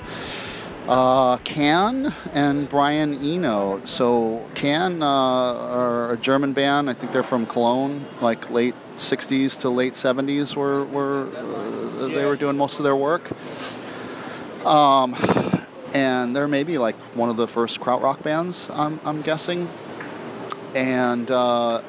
uh, 0.88 1.36
Can 1.44 2.12
and 2.32 2.68
Brian 2.68 3.14
Eno. 3.24 3.80
So, 3.84 4.44
Can 4.56 5.04
uh, 5.04 5.06
are 5.06 6.14
a 6.14 6.16
German 6.16 6.52
band. 6.52 6.90
I 6.90 6.94
think 6.94 7.12
they're 7.12 7.22
from 7.22 7.46
Cologne, 7.46 8.04
like 8.20 8.50
late 8.50 8.74
60s 8.96 9.60
to 9.60 9.70
late 9.70 9.92
70s, 9.92 10.56
were, 10.56 10.84
were 10.86 11.28
uh, 11.36 12.08
they 12.08 12.24
were 12.24 12.34
doing 12.34 12.56
most 12.56 12.80
of 12.80 12.84
their 12.84 12.96
work. 12.96 13.30
Um, 14.66 15.14
and 15.94 16.34
they're 16.34 16.48
maybe 16.48 16.76
like 16.76 16.96
one 17.14 17.28
of 17.28 17.36
the 17.36 17.46
first 17.46 17.78
krautrock 17.78 18.20
bands, 18.24 18.68
I'm, 18.72 18.98
I'm 19.04 19.22
guessing. 19.22 19.68
And 20.74 21.30
uh, 21.30 21.82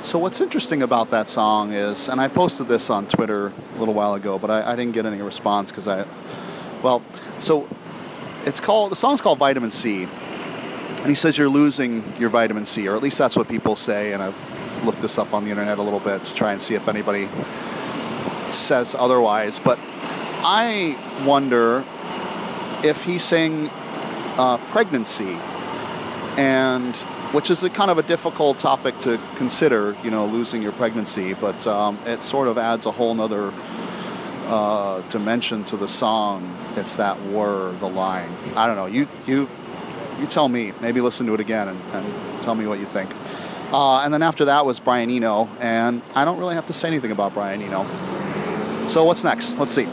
so 0.00 0.18
what's 0.18 0.40
interesting 0.40 0.82
about 0.82 1.10
that 1.10 1.28
song 1.28 1.72
is, 1.72 2.08
and 2.08 2.20
I 2.20 2.28
posted 2.28 2.68
this 2.68 2.88
on 2.88 3.06
Twitter 3.06 3.48
a 3.48 3.78
little 3.78 3.94
while 3.94 4.14
ago, 4.14 4.38
but 4.38 4.50
I, 4.50 4.72
I 4.72 4.76
didn't 4.76 4.92
get 4.92 5.06
any 5.06 5.20
response 5.20 5.72
because 5.72 5.88
I, 5.88 6.06
well, 6.82 7.02
so 7.38 7.68
it's 8.44 8.60
called 8.60 8.92
the 8.92 8.96
song's 8.96 9.20
called 9.20 9.38
Vitamin 9.38 9.72
C, 9.72 10.04
and 10.04 11.06
he 11.06 11.14
says 11.14 11.36
you're 11.36 11.48
losing 11.48 12.04
your 12.18 12.30
vitamin 12.30 12.64
C, 12.64 12.88
or 12.88 12.94
at 12.94 13.02
least 13.02 13.18
that's 13.18 13.36
what 13.36 13.48
people 13.48 13.74
say. 13.74 14.12
And 14.12 14.22
I 14.22 14.32
looked 14.84 15.00
this 15.00 15.18
up 15.18 15.34
on 15.34 15.44
the 15.44 15.50
internet 15.50 15.78
a 15.78 15.82
little 15.82 16.00
bit 16.00 16.22
to 16.24 16.34
try 16.34 16.52
and 16.52 16.62
see 16.62 16.74
if 16.74 16.88
anybody 16.88 17.28
says 18.48 18.94
otherwise. 18.96 19.58
But 19.58 19.78
I 20.44 20.96
wonder 21.26 21.84
if 22.84 23.02
he's 23.02 23.24
saying 23.24 23.68
uh, 24.38 24.58
pregnancy, 24.70 25.36
and 26.36 26.94
which 27.32 27.50
is 27.50 27.62
a 27.62 27.70
kind 27.70 27.90
of 27.90 27.98
a 27.98 28.02
difficult 28.02 28.58
topic 28.58 28.98
to 28.98 29.20
consider, 29.36 29.96
you 30.02 30.10
know, 30.10 30.26
losing 30.26 30.62
your 30.62 30.72
pregnancy, 30.72 31.34
but 31.34 31.66
um, 31.66 31.98
it 32.06 32.22
sort 32.22 32.48
of 32.48 32.56
adds 32.56 32.86
a 32.86 32.90
whole 32.90 33.14
nother 33.14 33.52
uh, 34.46 35.02
dimension 35.08 35.62
to 35.64 35.76
the 35.76 35.88
song 35.88 36.56
if 36.76 36.96
that 36.96 37.20
were 37.26 37.72
the 37.80 37.88
line. 37.88 38.30
I 38.56 38.66
don't 38.66 38.76
know. 38.76 38.86
You 38.86 39.08
you 39.26 39.48
you 40.18 40.26
tell 40.26 40.48
me. 40.48 40.72
Maybe 40.80 41.00
listen 41.00 41.26
to 41.26 41.34
it 41.34 41.40
again 41.40 41.68
and, 41.68 41.80
and 41.92 42.42
tell 42.42 42.54
me 42.54 42.66
what 42.66 42.78
you 42.78 42.86
think. 42.86 43.10
Uh, 43.72 44.00
and 44.00 44.12
then 44.12 44.22
after 44.22 44.46
that 44.46 44.64
was 44.64 44.80
Brian 44.80 45.10
Eno, 45.10 45.48
and 45.60 46.00
I 46.14 46.24
don't 46.24 46.38
really 46.38 46.54
have 46.54 46.66
to 46.66 46.72
say 46.72 46.88
anything 46.88 47.12
about 47.12 47.34
Brian 47.34 47.60
Eno. 47.60 47.84
So 48.88 49.04
what's 49.04 49.22
next? 49.22 49.58
Let's 49.58 49.72
see. 49.72 49.86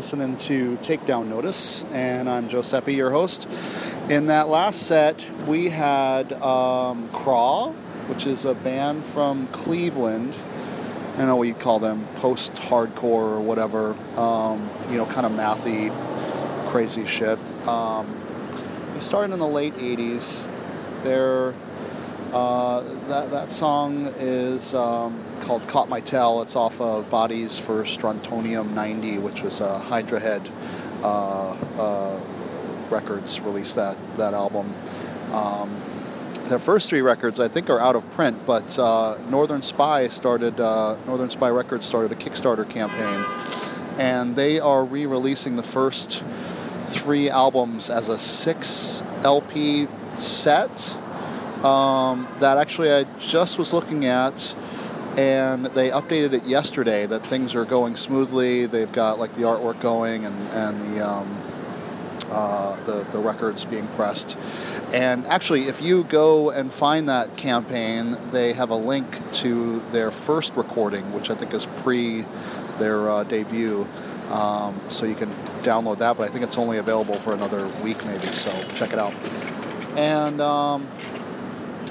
Listening 0.00 0.34
to 0.34 0.78
Takedown 0.78 1.26
Notice, 1.26 1.84
and 1.92 2.26
I'm 2.26 2.48
Giuseppe, 2.48 2.94
your 2.94 3.10
host. 3.10 3.46
In 4.08 4.28
that 4.28 4.48
last 4.48 4.84
set, 4.84 5.30
we 5.46 5.68
had 5.68 6.32
um, 6.32 7.10
Craw, 7.10 7.72
which 8.08 8.24
is 8.24 8.46
a 8.46 8.54
band 8.54 9.04
from 9.04 9.46
Cleveland. 9.48 10.34
I 11.18 11.26
know 11.26 11.36
what 11.36 11.48
you 11.48 11.52
call 11.52 11.80
them, 11.80 12.08
post-hardcore 12.16 13.04
or 13.04 13.40
whatever. 13.40 13.94
Um, 14.18 14.70
you 14.88 14.96
know, 14.96 15.04
kind 15.04 15.26
of 15.26 15.32
mathy, 15.32 15.90
crazy 16.70 17.04
shit. 17.06 17.38
Um, 17.68 18.06
they 18.94 19.00
started 19.00 19.34
in 19.34 19.38
the 19.38 19.46
late 19.46 19.74
'80s. 19.74 20.46
They're 21.04 21.52
uh, 22.32 22.80
that 23.08 23.30
that 23.32 23.50
song 23.50 24.06
is 24.16 24.72
um, 24.72 25.22
called 25.50 25.66
"Caught 25.66 25.88
My 25.88 26.00
Tail." 26.00 26.42
It's 26.42 26.54
off 26.54 26.80
of 26.80 27.10
Bodies 27.10 27.58
for 27.58 27.84
Strontium 27.84 28.72
'90, 28.72 29.18
which 29.18 29.42
was 29.42 29.60
a 29.60 29.80
Hydra 29.80 30.20
Head 30.20 30.48
uh, 31.02 31.56
uh, 31.76 32.20
Records 32.88 33.40
released 33.40 33.74
that 33.74 33.96
that 34.16 34.32
album. 34.32 34.72
Um, 35.32 35.74
their 36.44 36.60
first 36.60 36.88
three 36.88 37.00
records, 37.00 37.40
I 37.40 37.48
think, 37.48 37.68
are 37.68 37.80
out 37.80 37.96
of 37.96 38.08
print, 38.12 38.46
but 38.46 38.78
uh, 38.78 39.18
Northern 39.28 39.62
Spy 39.62 40.06
started 40.06 40.60
uh, 40.60 40.94
Northern 41.04 41.30
Spy 41.30 41.48
Records 41.48 41.84
started 41.84 42.12
a 42.12 42.14
Kickstarter 42.14 42.68
campaign, 42.70 43.24
and 43.98 44.36
they 44.36 44.60
are 44.60 44.84
re-releasing 44.84 45.56
the 45.56 45.64
first 45.64 46.22
three 46.86 47.28
albums 47.28 47.90
as 47.90 48.08
a 48.08 48.20
six 48.20 49.02
LP 49.24 49.88
set 50.14 50.96
um, 51.64 52.28
that 52.38 52.56
actually 52.56 52.92
I 52.92 53.02
just 53.18 53.58
was 53.58 53.72
looking 53.72 54.04
at, 54.04 54.54
and 55.16 55.66
they 55.66 55.90
updated 55.90 56.32
it 56.32 56.44
yesterday. 56.44 57.06
That 57.06 57.26
things 57.26 57.54
are 57.54 57.64
going 57.64 57.96
smoothly. 57.96 58.66
They've 58.66 58.92
got 58.92 59.18
like 59.18 59.34
the 59.34 59.42
artwork 59.42 59.80
going 59.80 60.24
and 60.24 60.36
and 60.50 60.96
the 60.96 61.08
um, 61.08 61.36
uh, 62.30 62.82
the 62.84 63.04
the 63.12 63.18
records 63.18 63.64
being 63.64 63.86
pressed. 63.88 64.36
And 64.92 65.26
actually, 65.26 65.68
if 65.68 65.80
you 65.80 66.04
go 66.04 66.50
and 66.50 66.72
find 66.72 67.08
that 67.08 67.36
campaign, 67.36 68.16
they 68.32 68.54
have 68.54 68.70
a 68.70 68.76
link 68.76 69.06
to 69.34 69.80
their 69.92 70.10
first 70.10 70.54
recording, 70.56 71.12
which 71.12 71.30
I 71.30 71.34
think 71.34 71.54
is 71.54 71.66
pre 71.66 72.24
their 72.78 73.08
uh, 73.08 73.24
debut. 73.24 73.86
Um, 74.30 74.80
so 74.88 75.06
you 75.06 75.16
can 75.16 75.28
download 75.62 75.98
that, 75.98 76.16
but 76.16 76.28
I 76.28 76.32
think 76.32 76.44
it's 76.44 76.56
only 76.56 76.78
available 76.78 77.14
for 77.14 77.34
another 77.34 77.66
week 77.82 78.04
maybe. 78.04 78.26
So 78.26 78.50
check 78.74 78.92
it 78.92 78.98
out. 78.98 79.14
And 79.96 80.40
um, 80.40 80.86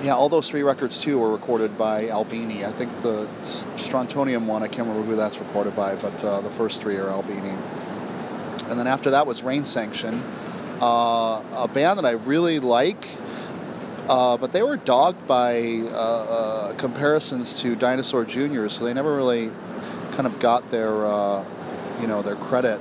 yeah, 0.02 0.16
all 0.16 0.30
those 0.30 0.50
three 0.50 0.64
records 0.64 1.02
too 1.02 1.20
were 1.20 1.32
recorded 1.32 1.78
by 1.78 2.10
Albini. 2.10 2.66
I 2.66 2.72
think 2.72 2.90
the 3.02 3.28
Strontium 3.44 4.48
one, 4.48 4.64
I 4.64 4.68
can't 4.68 4.88
remember 4.88 5.04
who 5.04 5.16
that's 5.16 5.38
recorded 5.38 5.76
by, 5.76 5.96
but 5.96 6.24
uh, 6.24 6.40
the 6.42 6.50
first 6.52 6.82
three 6.82 6.96
are 6.96 7.10
Albini. 7.10 7.54
And 8.70 8.80
then 8.80 8.88
after 8.88 9.10
that 9.12 9.28
was 9.28 9.44
Rein 9.44 9.66
Sanction, 9.66 10.24
uh, 10.82 11.42
a 11.56 11.70
band 11.74 12.00
that 12.00 12.06
I 12.06 12.12
really 12.12 12.60
like, 12.60 13.10
uh, 14.08 14.38
but 14.38 14.54
they 14.54 14.64
were 14.64 14.78
dogged 14.78 15.28
by 15.28 15.82
uh, 15.84 15.90
uh, 15.92 16.74
comparisons 16.76 17.54
to 17.56 17.76
Dinosaur 17.76 18.24
Jr., 18.24 18.70
so 18.70 18.86
they 18.86 18.94
never 18.94 19.16
really 19.16 19.52
kind 20.12 20.26
of 20.26 20.40
got 20.40 20.72
their, 20.72 21.06
uh, 21.06 21.44
you 22.00 22.08
know, 22.08 22.22
their 22.22 22.36
credit. 22.36 22.80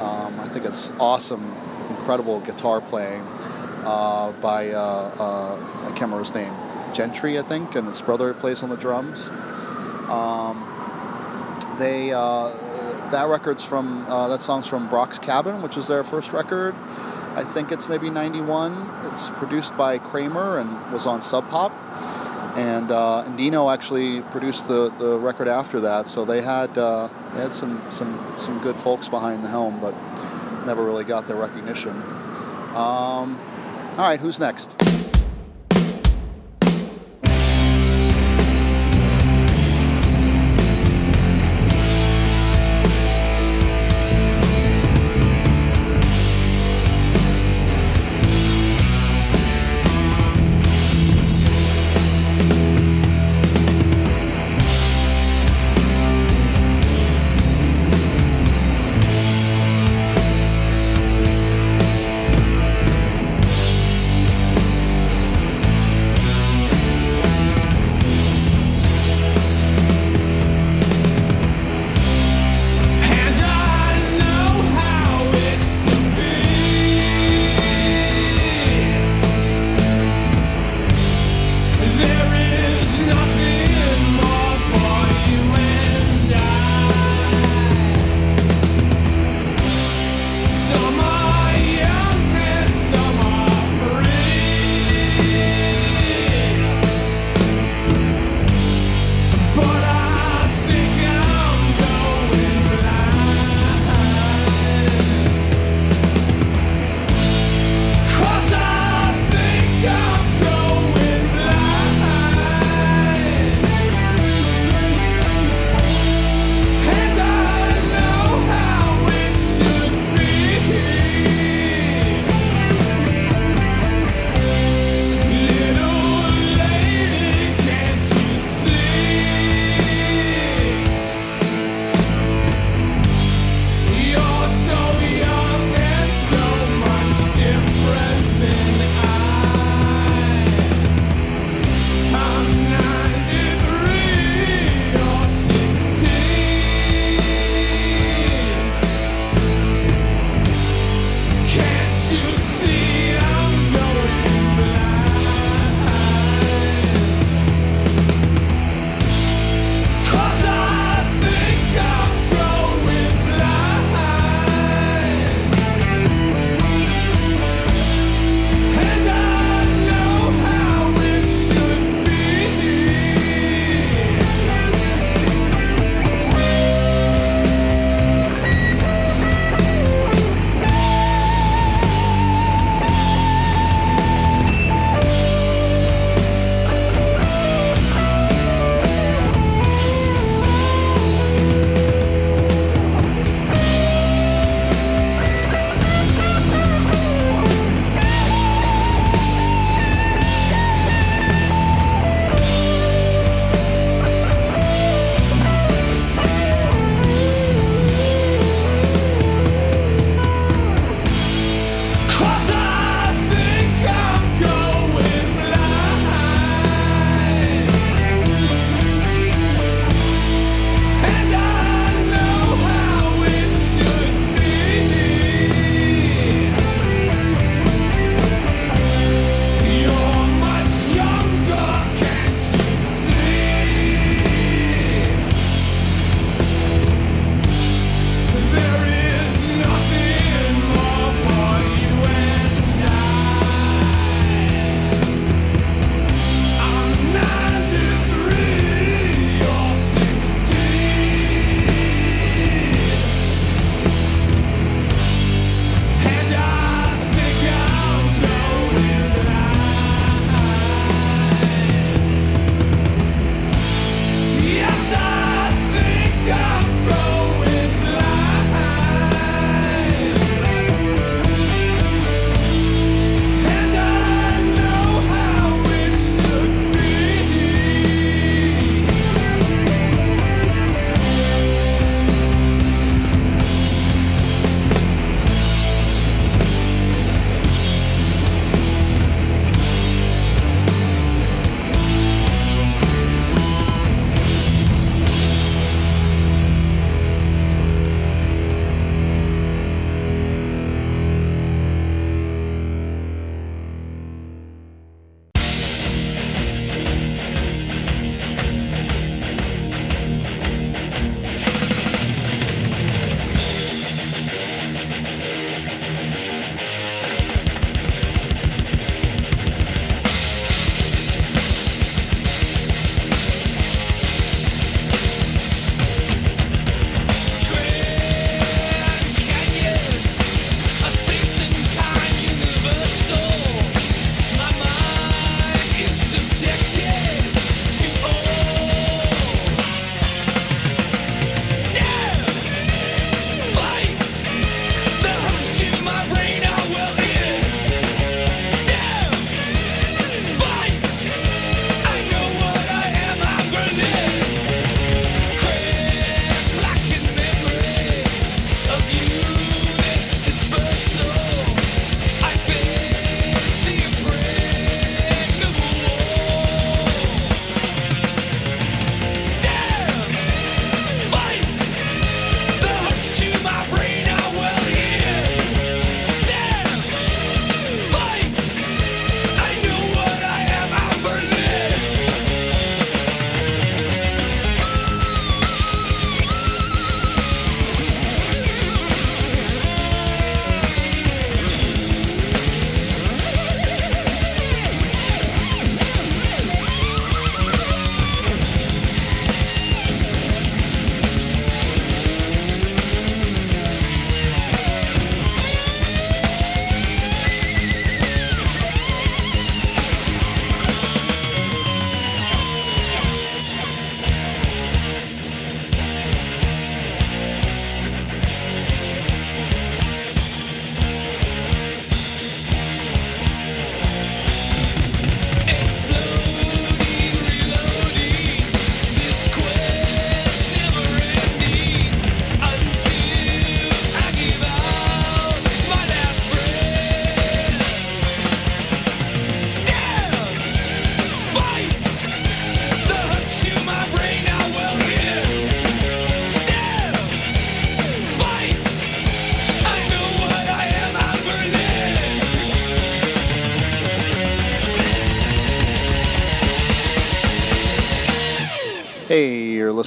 Um, 0.00 0.40
I 0.40 0.48
think 0.48 0.64
it's 0.64 0.90
awesome, 0.98 1.54
incredible 1.90 2.40
guitar 2.40 2.80
playing 2.80 3.22
uh, 3.86 4.32
by 4.42 4.70
uh, 4.70 4.80
uh, 5.18 5.54
I 5.54 5.88
can't 5.90 6.02
remember 6.02 6.24
his 6.24 6.34
name, 6.34 6.52
Gentry, 6.92 7.38
I 7.38 7.42
think, 7.42 7.76
and 7.76 7.86
his 7.86 8.02
brother 8.02 8.34
plays 8.34 8.62
on 8.64 8.68
the 8.68 8.76
drums. 8.76 9.28
Um, 10.10 10.58
they 11.78 12.12
uh, 12.12 12.50
that 13.10 13.28
record's 13.28 13.62
from 13.62 14.04
that 14.08 14.42
song's 14.42 14.66
from 14.66 14.88
Brock's 14.88 15.20
Cabin, 15.20 15.62
which 15.62 15.76
was 15.76 15.86
their 15.86 16.02
first 16.02 16.32
record. 16.32 16.74
I 17.36 17.44
think 17.44 17.70
it's 17.70 17.88
maybe 17.88 18.10
'91. 18.10 19.12
It's 19.12 19.30
produced 19.30 19.76
by 19.76 19.98
Kramer 19.98 20.58
and 20.58 20.92
was 20.92 21.06
on 21.06 21.22
Sub 21.22 21.48
Pop. 21.48 21.72
And, 22.56 22.90
uh, 22.90 23.20
and 23.26 23.36
Dino 23.36 23.68
actually 23.68 24.22
produced 24.22 24.66
the, 24.66 24.88
the 24.98 25.18
record 25.18 25.46
after 25.46 25.78
that, 25.80 26.08
so 26.08 26.24
they 26.24 26.40
had 26.40 26.76
uh, 26.78 27.08
they 27.34 27.42
had 27.42 27.52
some, 27.52 27.82
some 27.90 28.18
some 28.38 28.58
good 28.60 28.76
folks 28.76 29.08
behind 29.08 29.44
the 29.44 29.48
helm, 29.48 29.78
but 29.78 29.94
never 30.64 30.82
really 30.82 31.04
got 31.04 31.28
their 31.28 31.36
recognition. 31.36 32.02
Um, 32.74 33.38
all 33.98 34.02
right, 34.02 34.20
who's 34.20 34.38
next? 34.38 34.85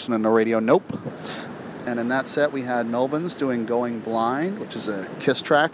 Listening 0.10 0.24
to 0.24 0.30
Radio 0.30 0.60
Nope. 0.60 1.00
And 1.86 2.00
in 2.00 2.08
that 2.08 2.26
set, 2.26 2.52
we 2.52 2.64
had 2.64 2.88
Melvins 2.88 3.38
doing 3.38 3.68
Going 3.68 4.00
Blind, 4.00 4.58
which 4.58 4.76
is 4.76 4.88
a 4.88 5.06
Kiss 5.20 5.40
track. 5.44 5.72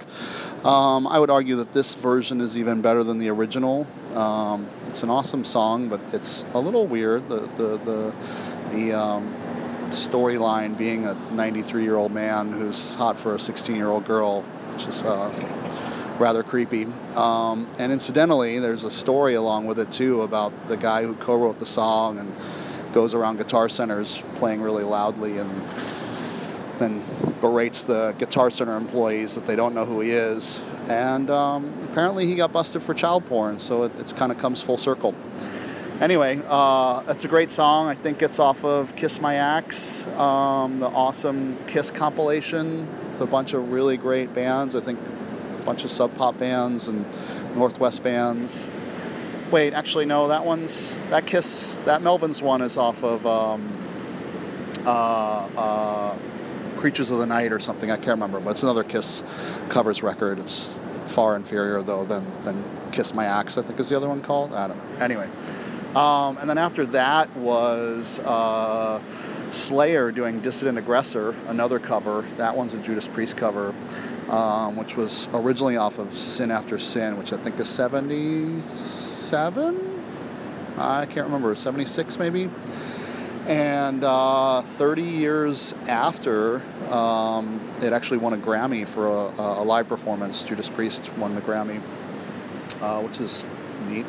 Um, 0.66 1.08
I 1.08 1.20
would 1.20 1.30
argue 1.30 1.56
that 1.58 1.72
this 1.72 1.96
version 1.96 2.42
is 2.42 2.58
even 2.58 2.82
better 2.82 3.02
than 3.02 3.18
the 3.18 3.30
original. 3.30 3.88
Um, 4.14 4.68
it's 4.90 5.04
an 5.04 5.10
awesome 5.10 5.46
song, 5.46 5.88
but 5.88 6.02
it's 6.12 6.44
a 6.54 6.60
little 6.60 6.86
weird. 6.86 7.30
The, 7.30 7.40
the, 7.40 7.78
the, 7.78 8.16
the 8.74 8.92
um, 8.92 9.34
storyline 9.88 10.78
being 10.78 11.06
a 11.06 11.14
93 11.32 11.84
year 11.84 11.96
old 11.96 12.12
man 12.12 12.52
who's 12.52 12.96
hot 12.96 13.18
for 13.18 13.36
a 13.36 13.40
16 13.40 13.74
year 13.74 13.88
old 13.88 14.04
girl, 14.04 14.42
which 14.74 14.86
is 14.86 15.02
uh, 15.04 15.32
rather 16.20 16.44
creepy. 16.44 16.88
Um, 17.16 17.70
and 17.80 17.94
incidentally, 17.94 18.60
there's 18.60 18.84
a 18.84 18.92
story 18.92 19.36
along 19.36 19.66
with 19.66 19.80
it 19.80 19.94
too 19.94 20.24
about 20.24 20.68
the 20.68 20.76
guy 20.76 21.04
who 21.04 21.16
co 21.16 21.38
wrote 21.38 21.60
the 21.60 21.66
song 21.66 22.20
and 22.20 22.36
goes 22.96 23.14
around 23.14 23.36
guitar 23.36 23.68
centers 23.68 24.24
playing 24.36 24.62
really 24.62 24.86
loudly 24.86 25.38
and 25.38 25.52
then 26.80 27.04
berates 27.41 27.84
the 27.84 28.16
Guitar 28.18 28.50
Center 28.50 28.76
employees 28.78 29.36
that 29.36 29.46
they 29.46 29.56
don't 29.56 29.76
know 29.76 29.86
who 29.86 30.00
he 30.00 30.12
is. 30.12 30.64
And 30.88 31.30
um, 31.30 31.74
apparently 31.84 32.26
he 32.26 32.36
got 32.36 32.54
busted 32.54 32.82
for 32.82 32.93
child 32.93 33.26
porn, 33.26 33.60
so 33.60 33.84
it 33.84 33.91
it's 34.00 34.14
kind 34.14 34.32
of 34.32 34.38
comes 34.38 34.62
full 34.62 34.78
circle. 34.78 35.14
Anyway, 36.00 36.41
uh, 36.48 37.04
a 37.26 37.28
great 37.28 37.52
song. 37.52 37.88
I 37.88 37.96
think 37.96 38.22
it's 38.22 38.39
off 38.39 38.64
of 38.64 38.96
Kiss 38.96 39.20
My 39.20 39.36
Axe, 39.36 40.08
um, 40.18 40.80
the 40.80 40.88
awesome 40.88 41.58
Kiss 41.68 41.91
compilation 41.91 42.88
with 43.12 43.22
a 43.22 43.26
bunch 43.26 43.54
of 43.54 43.72
really 43.72 43.98
great 43.98 44.34
bands. 44.34 44.76
I 44.76 44.80
think 44.80 45.00
a 45.60 45.64
bunch 45.64 45.84
of 45.84 45.91
sub 45.91 46.16
pop 46.16 46.38
bands 46.39 46.88
and 46.88 47.06
Northwest 47.56 48.04
bands. 48.04 48.70
Wait, 49.52 49.74
actually, 49.74 50.06
no, 50.06 50.28
that 50.28 50.43
one's, 50.43 50.96
that 51.12 51.28
Kiss, 51.28 51.76
that 51.86 52.02
Melvin's 52.02 52.41
one 52.41 52.62
is 52.62 52.78
off 52.78 53.04
of 53.04 53.26
um, 53.28 53.78
uh, 54.86 54.89
uh, 54.89 56.18
Creatures 56.78 57.12
of 57.12 57.20
the 57.20 57.28
Night 57.28 57.52
or 57.52 57.60
something. 57.60 57.91
I 57.91 57.96
can't 57.96 58.08
remember, 58.10 58.39
but 58.39 58.52
it's 58.52 58.64
another 58.64 58.84
Kiss 58.84 59.24
covers 59.70 60.02
record. 60.02 60.39
It's 60.39 60.70
far 61.06 61.36
inferior 61.36 61.84
though 61.84 62.04
than 62.04 62.26
than 62.43 62.64
Kiss 62.91 63.14
My 63.14 63.26
Axe. 63.26 63.58
I 63.58 63.62
think 63.62 63.80
is 63.80 63.89
the 63.89 63.98
other 63.98 64.08
one 64.10 64.22
called. 64.22 64.52
I 64.52 64.68
don't 64.68 64.78
know. 64.78 65.04
Anyway, 65.04 65.30
um, 65.96 66.38
and 66.38 66.50
then 66.50 66.58
after 66.58 66.86
that 66.88 67.36
was 67.38 68.20
uh, 68.22 69.02
Slayer 69.52 70.12
doing 70.12 70.41
Dissident 70.41 70.78
Aggressor, 70.78 71.36
another 71.48 71.80
cover. 71.80 72.24
That 72.38 72.56
one's 72.58 72.74
a 72.74 72.80
Judas 72.80 73.08
Priest 73.08 73.38
cover, 73.38 73.74
um, 74.30 74.76
which 74.76 74.96
was 74.96 75.28
originally 75.34 75.78
off 75.78 76.00
of 76.00 76.14
Sin 76.16 76.52
After 76.52 76.80
Sin, 76.80 77.18
which 77.18 77.32
I 77.32 77.38
think 77.38 77.60
is 77.60 77.70
seventy-seven. 79.26 80.03
I 80.78 81.05
can't 81.05 81.26
remember, 81.26 81.55
seventy-six 81.55 82.19
maybe. 82.19 82.49
And 83.47 84.03
uh, 84.03 84.63
30 84.63 85.03
years 85.03 85.76
after, 85.88 86.63
um, 86.89 87.59
it 87.80 87.93
actually 87.93 88.17
won 88.17 88.34
a 88.34 88.38
Grammy 88.38 88.88
for 88.88 89.05
a, 89.05 89.61
a 89.61 89.63
live 89.63 89.88
performance. 89.88 90.41
Judas 90.41 90.67
Priest 90.67 91.15
won 91.17 91.36
the 91.36 91.41
Grammy, 91.41 91.80
uh, 92.82 93.01
which 93.01 93.19
is 93.19 93.43
neat 93.88 94.05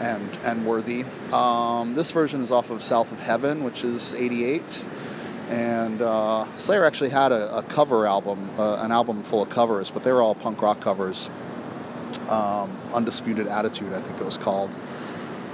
and 0.00 0.38
and 0.44 0.66
worthy. 0.66 1.04
Um, 1.32 1.94
this 1.94 2.10
version 2.12 2.42
is 2.42 2.50
off 2.50 2.70
of 2.70 2.82
South 2.82 3.12
of 3.12 3.18
Heaven, 3.18 3.62
which 3.64 3.84
is 3.84 4.14
'88, 4.14 4.84
and 5.50 6.00
uh, 6.00 6.46
Slayer 6.56 6.84
actually 6.84 7.10
had 7.10 7.32
a, 7.32 7.58
a 7.58 7.62
cover 7.62 8.06
album, 8.06 8.50
uh, 8.58 8.76
an 8.76 8.90
album 8.90 9.22
full 9.22 9.42
of 9.42 9.50
covers, 9.50 9.90
but 9.90 10.02
they 10.02 10.12
were 10.12 10.22
all 10.22 10.34
punk 10.34 10.62
rock 10.62 10.80
covers. 10.80 11.28
Um, 12.28 12.76
Undisputed 12.92 13.46
Attitude, 13.46 13.92
I 13.92 14.00
think 14.00 14.20
it 14.20 14.24
was 14.24 14.38
called. 14.38 14.70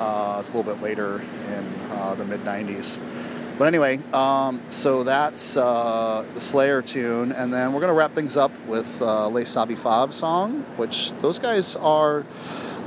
Uh, 0.00 0.38
it's 0.40 0.52
a 0.52 0.56
little 0.56 0.74
bit 0.74 0.82
later 0.82 1.20
in 1.48 1.64
uh, 1.92 2.14
the 2.14 2.24
mid 2.24 2.40
90s. 2.40 2.98
But 3.58 3.66
anyway, 3.66 4.00
um, 4.12 4.60
so 4.70 5.04
that's 5.04 5.56
uh, 5.56 6.24
the 6.34 6.40
Slayer 6.40 6.80
tune, 6.82 7.32
and 7.32 7.52
then 7.52 7.72
we're 7.72 7.80
going 7.80 7.92
to 7.92 7.94
wrap 7.94 8.14
things 8.14 8.36
up 8.36 8.50
with 8.66 9.00
uh, 9.02 9.28
Les 9.28 9.44
Savy 9.44 9.76
Fav 9.76 10.12
song, 10.12 10.64
which 10.76 11.12
those 11.20 11.38
guys 11.38 11.76
are 11.76 12.24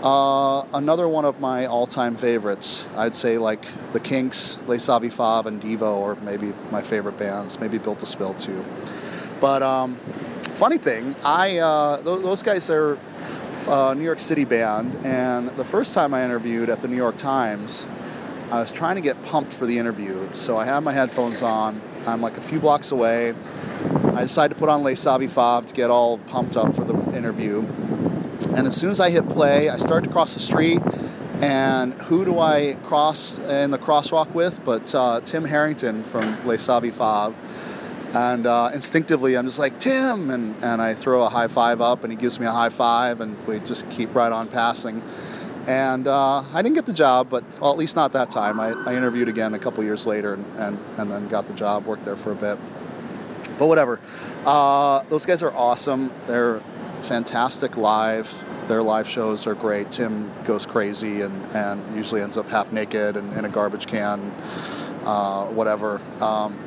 uh, 0.04 0.66
another 0.74 1.08
one 1.08 1.24
of 1.24 1.40
my 1.40 1.68
all-time 1.68 2.18
favorites. 2.18 2.88
I'd 2.98 3.16
say 3.16 3.38
like 3.38 3.64
the 3.94 4.00
Kinks, 4.00 4.58
Les 4.68 4.80
Savy 4.80 5.10
Fav, 5.10 5.46
and 5.46 5.62
Devo, 5.62 6.02
are 6.04 6.16
maybe 6.22 6.54
my 6.72 6.82
favorite 6.82 7.18
bands. 7.18 7.60
Maybe 7.60 7.78
Built 7.78 8.00
to 8.00 8.06
Spill 8.06 8.34
too. 8.34 8.66
But 9.40 9.64
um, 9.64 9.96
funny 10.56 10.78
thing, 10.78 11.16
I 11.24 11.60
uh, 11.60 11.98
th- 11.98 12.22
those 12.22 12.44
guys 12.44 12.70
are 12.70 12.98
a 13.68 13.96
New 13.96 14.04
York 14.04 14.20
City 14.20 14.46
band, 14.46 15.06
and 15.06 15.50
the 15.58 15.66
first 15.66 15.94
time 15.94 16.14
I 16.14 16.24
interviewed 16.24 16.70
at 16.70 16.82
the 16.82 16.88
New 16.88 16.96
York 16.96 17.18
Times, 17.18 17.88
I 18.52 18.60
was 18.60 18.72
trying 18.72 18.96
to 18.96 19.02
get 19.02 19.24
pumped 19.24 19.54
for 19.54 19.66
the 19.66 19.80
interview. 19.80 20.30
So 20.34 20.58
I 20.58 20.66
had 20.66 20.80
my 20.82 20.94
headphones 20.94 21.42
on. 21.42 21.82
I'm 22.06 22.22
like 22.22 22.38
a 22.38 22.42
few 22.42 22.60
blocks 22.60 22.92
away. 22.92 23.34
I 24.14 24.22
decided 24.22 24.54
to 24.54 24.60
put 24.60 24.70
on 24.70 24.84
Les 24.84 24.96
Savy 24.96 25.28
Fav 25.28 25.66
to 25.66 25.74
get 25.74 25.90
all 25.90 26.20
pumped 26.20 26.56
up 26.56 26.76
for 26.76 26.84
the 26.84 26.94
interview. 27.18 27.62
And 28.56 28.68
as 28.68 28.76
soon 28.76 28.92
as 28.92 29.00
I 29.00 29.10
hit 29.10 29.28
play, 29.28 29.70
I 29.70 29.78
start 29.78 30.04
to 30.04 30.10
cross 30.10 30.36
the 30.36 30.40
street. 30.40 30.80
And 31.42 31.94
who 32.04 32.24
do 32.24 32.40
I 32.40 32.78
cross 32.84 33.40
in 33.40 33.72
the 33.72 33.78
crosswalk 33.78 34.34
with 34.34 34.64
but 34.64 34.94
uh, 34.96 35.20
Tim 35.22 35.44
Harrington 35.44 36.04
from 36.04 36.48
Les 36.48 36.60
Savy 36.60 36.92
Fav. 36.92 37.34
And 38.16 38.48
uh, 38.48 38.72
instinctively, 38.74 39.38
I'm 39.38 39.46
just 39.46 39.60
like, 39.60 39.78
Tim! 39.78 40.30
And, 40.30 40.56
and 40.64 40.82
I 40.82 40.94
throw 40.94 41.24
a 41.24 41.30
high 41.30 41.50
five 41.50 41.82
up, 41.82 42.06
and 42.06 42.14
he 42.14 42.18
gives 42.18 42.40
me 42.40 42.46
a 42.46 42.52
high 42.52 42.70
five, 42.70 43.20
and 43.20 43.36
we 43.46 43.60
just 43.60 43.90
keep 43.90 44.16
right 44.16 44.32
on 44.32 44.48
passing. 44.48 45.04
And 45.68 46.08
uh, 46.08 46.44
I 46.54 46.62
didn't 46.62 46.76
get 46.76 46.86
the 46.86 46.94
job, 46.94 47.30
but 47.30 47.44
well, 47.60 47.72
at 47.72 47.78
least 47.78 47.98
not 47.98 48.14
that 48.14 48.30
time. 48.30 48.62
I, 48.62 48.72
I 48.86 48.96
interviewed 48.96 49.28
again 49.28 49.54
a 49.54 49.60
couple 49.60 49.84
years 49.84 50.06
later 50.06 50.36
and, 50.36 50.46
and, 50.58 50.80
and 50.98 51.12
then 51.12 51.28
got 51.28 51.48
the 51.48 51.54
job, 51.54 51.86
worked 51.86 52.06
there 52.06 52.16
for 52.16 52.32
a 52.32 52.36
bit. 52.36 52.58
But 53.60 53.68
whatever. 53.68 54.00
Uh, 54.46 55.04
those 55.10 55.26
guys 55.26 55.44
are 55.44 55.52
awesome. 55.52 56.12
They're 56.26 56.62
fantastic 57.02 57.76
live. 57.76 58.32
Their 58.68 58.82
live 58.82 59.10
shows 59.10 59.46
are 59.46 59.56
great. 59.56 59.92
Tim 59.92 60.32
goes 60.46 60.66
crazy 60.66 61.22
and, 61.22 61.46
and 61.56 61.96
usually 61.98 62.22
ends 62.22 62.38
up 62.38 62.48
half 62.48 62.72
naked 62.72 63.18
and 63.18 63.34
in 63.34 63.44
a 63.44 63.50
garbage 63.50 63.88
can, 63.88 64.22
uh, 65.04 65.48
whatever. 65.48 66.00
Um, 66.22 66.65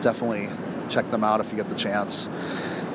definitely 0.00 0.48
check 0.88 1.10
them 1.10 1.24
out 1.24 1.40
if 1.40 1.50
you 1.50 1.56
get 1.56 1.68
the 1.68 1.74
chance. 1.74 2.28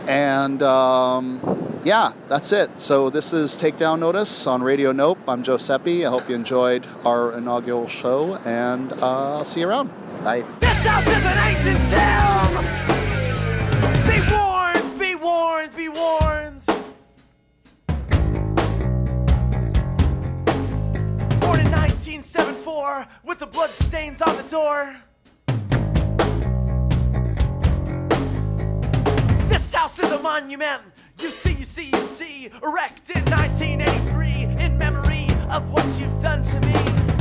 And 0.08 0.62
um, 0.62 1.40
yeah, 1.84 2.14
that's 2.28 2.52
it. 2.52 2.70
So 2.80 3.10
this 3.10 3.34
is 3.34 3.56
Takedown 3.56 4.00
Notice 4.00 4.48
on 4.48 4.62
Radio 4.64 4.92
Nope. 4.92 5.20
I'm 5.28 5.44
Joe 5.44 5.58
Seppi. 5.58 6.06
I 6.06 6.10
hope 6.10 6.28
you 6.30 6.36
enjoyed 6.36 6.88
our 7.06 7.38
inaugural 7.38 7.88
show, 7.88 8.36
and 8.46 8.92
uh, 8.94 9.38
I'll 9.38 9.46
see 9.46 9.62
you 9.62 9.70
around. 9.70 9.90
Bye. 10.24 10.44
This 10.60 10.86
house 10.86 11.08
is 11.08 11.24
an 11.26 11.38
ancient 11.38 11.80
tomb. 11.92 12.64
Be 14.08 14.20
warned, 14.32 15.00
be 15.00 15.16
warned, 15.16 15.76
be 15.76 15.90
warned. 15.90 16.62
Born 21.40 21.60
in 21.60 21.72
1974, 21.72 23.08
with 23.26 23.40
the 23.40 23.48
blood 23.48 23.70
stains 23.70 24.22
on 24.22 24.36
the 24.38 24.44
door. 24.44 24.96
A 30.14 30.20
monument. 30.20 30.82
You 31.20 31.30
see, 31.30 31.54
you 31.54 31.66
see, 31.66 31.90
you 31.90 32.04
see, 32.04 32.50
erected 32.62 33.18
in 33.18 33.26
1983 33.26 34.64
in 34.64 34.78
memory 34.78 35.28
of 35.50 35.72
what 35.72 35.86
you've 36.00 36.22
done 36.22 36.44
to 36.44 36.60
me. 36.62 37.13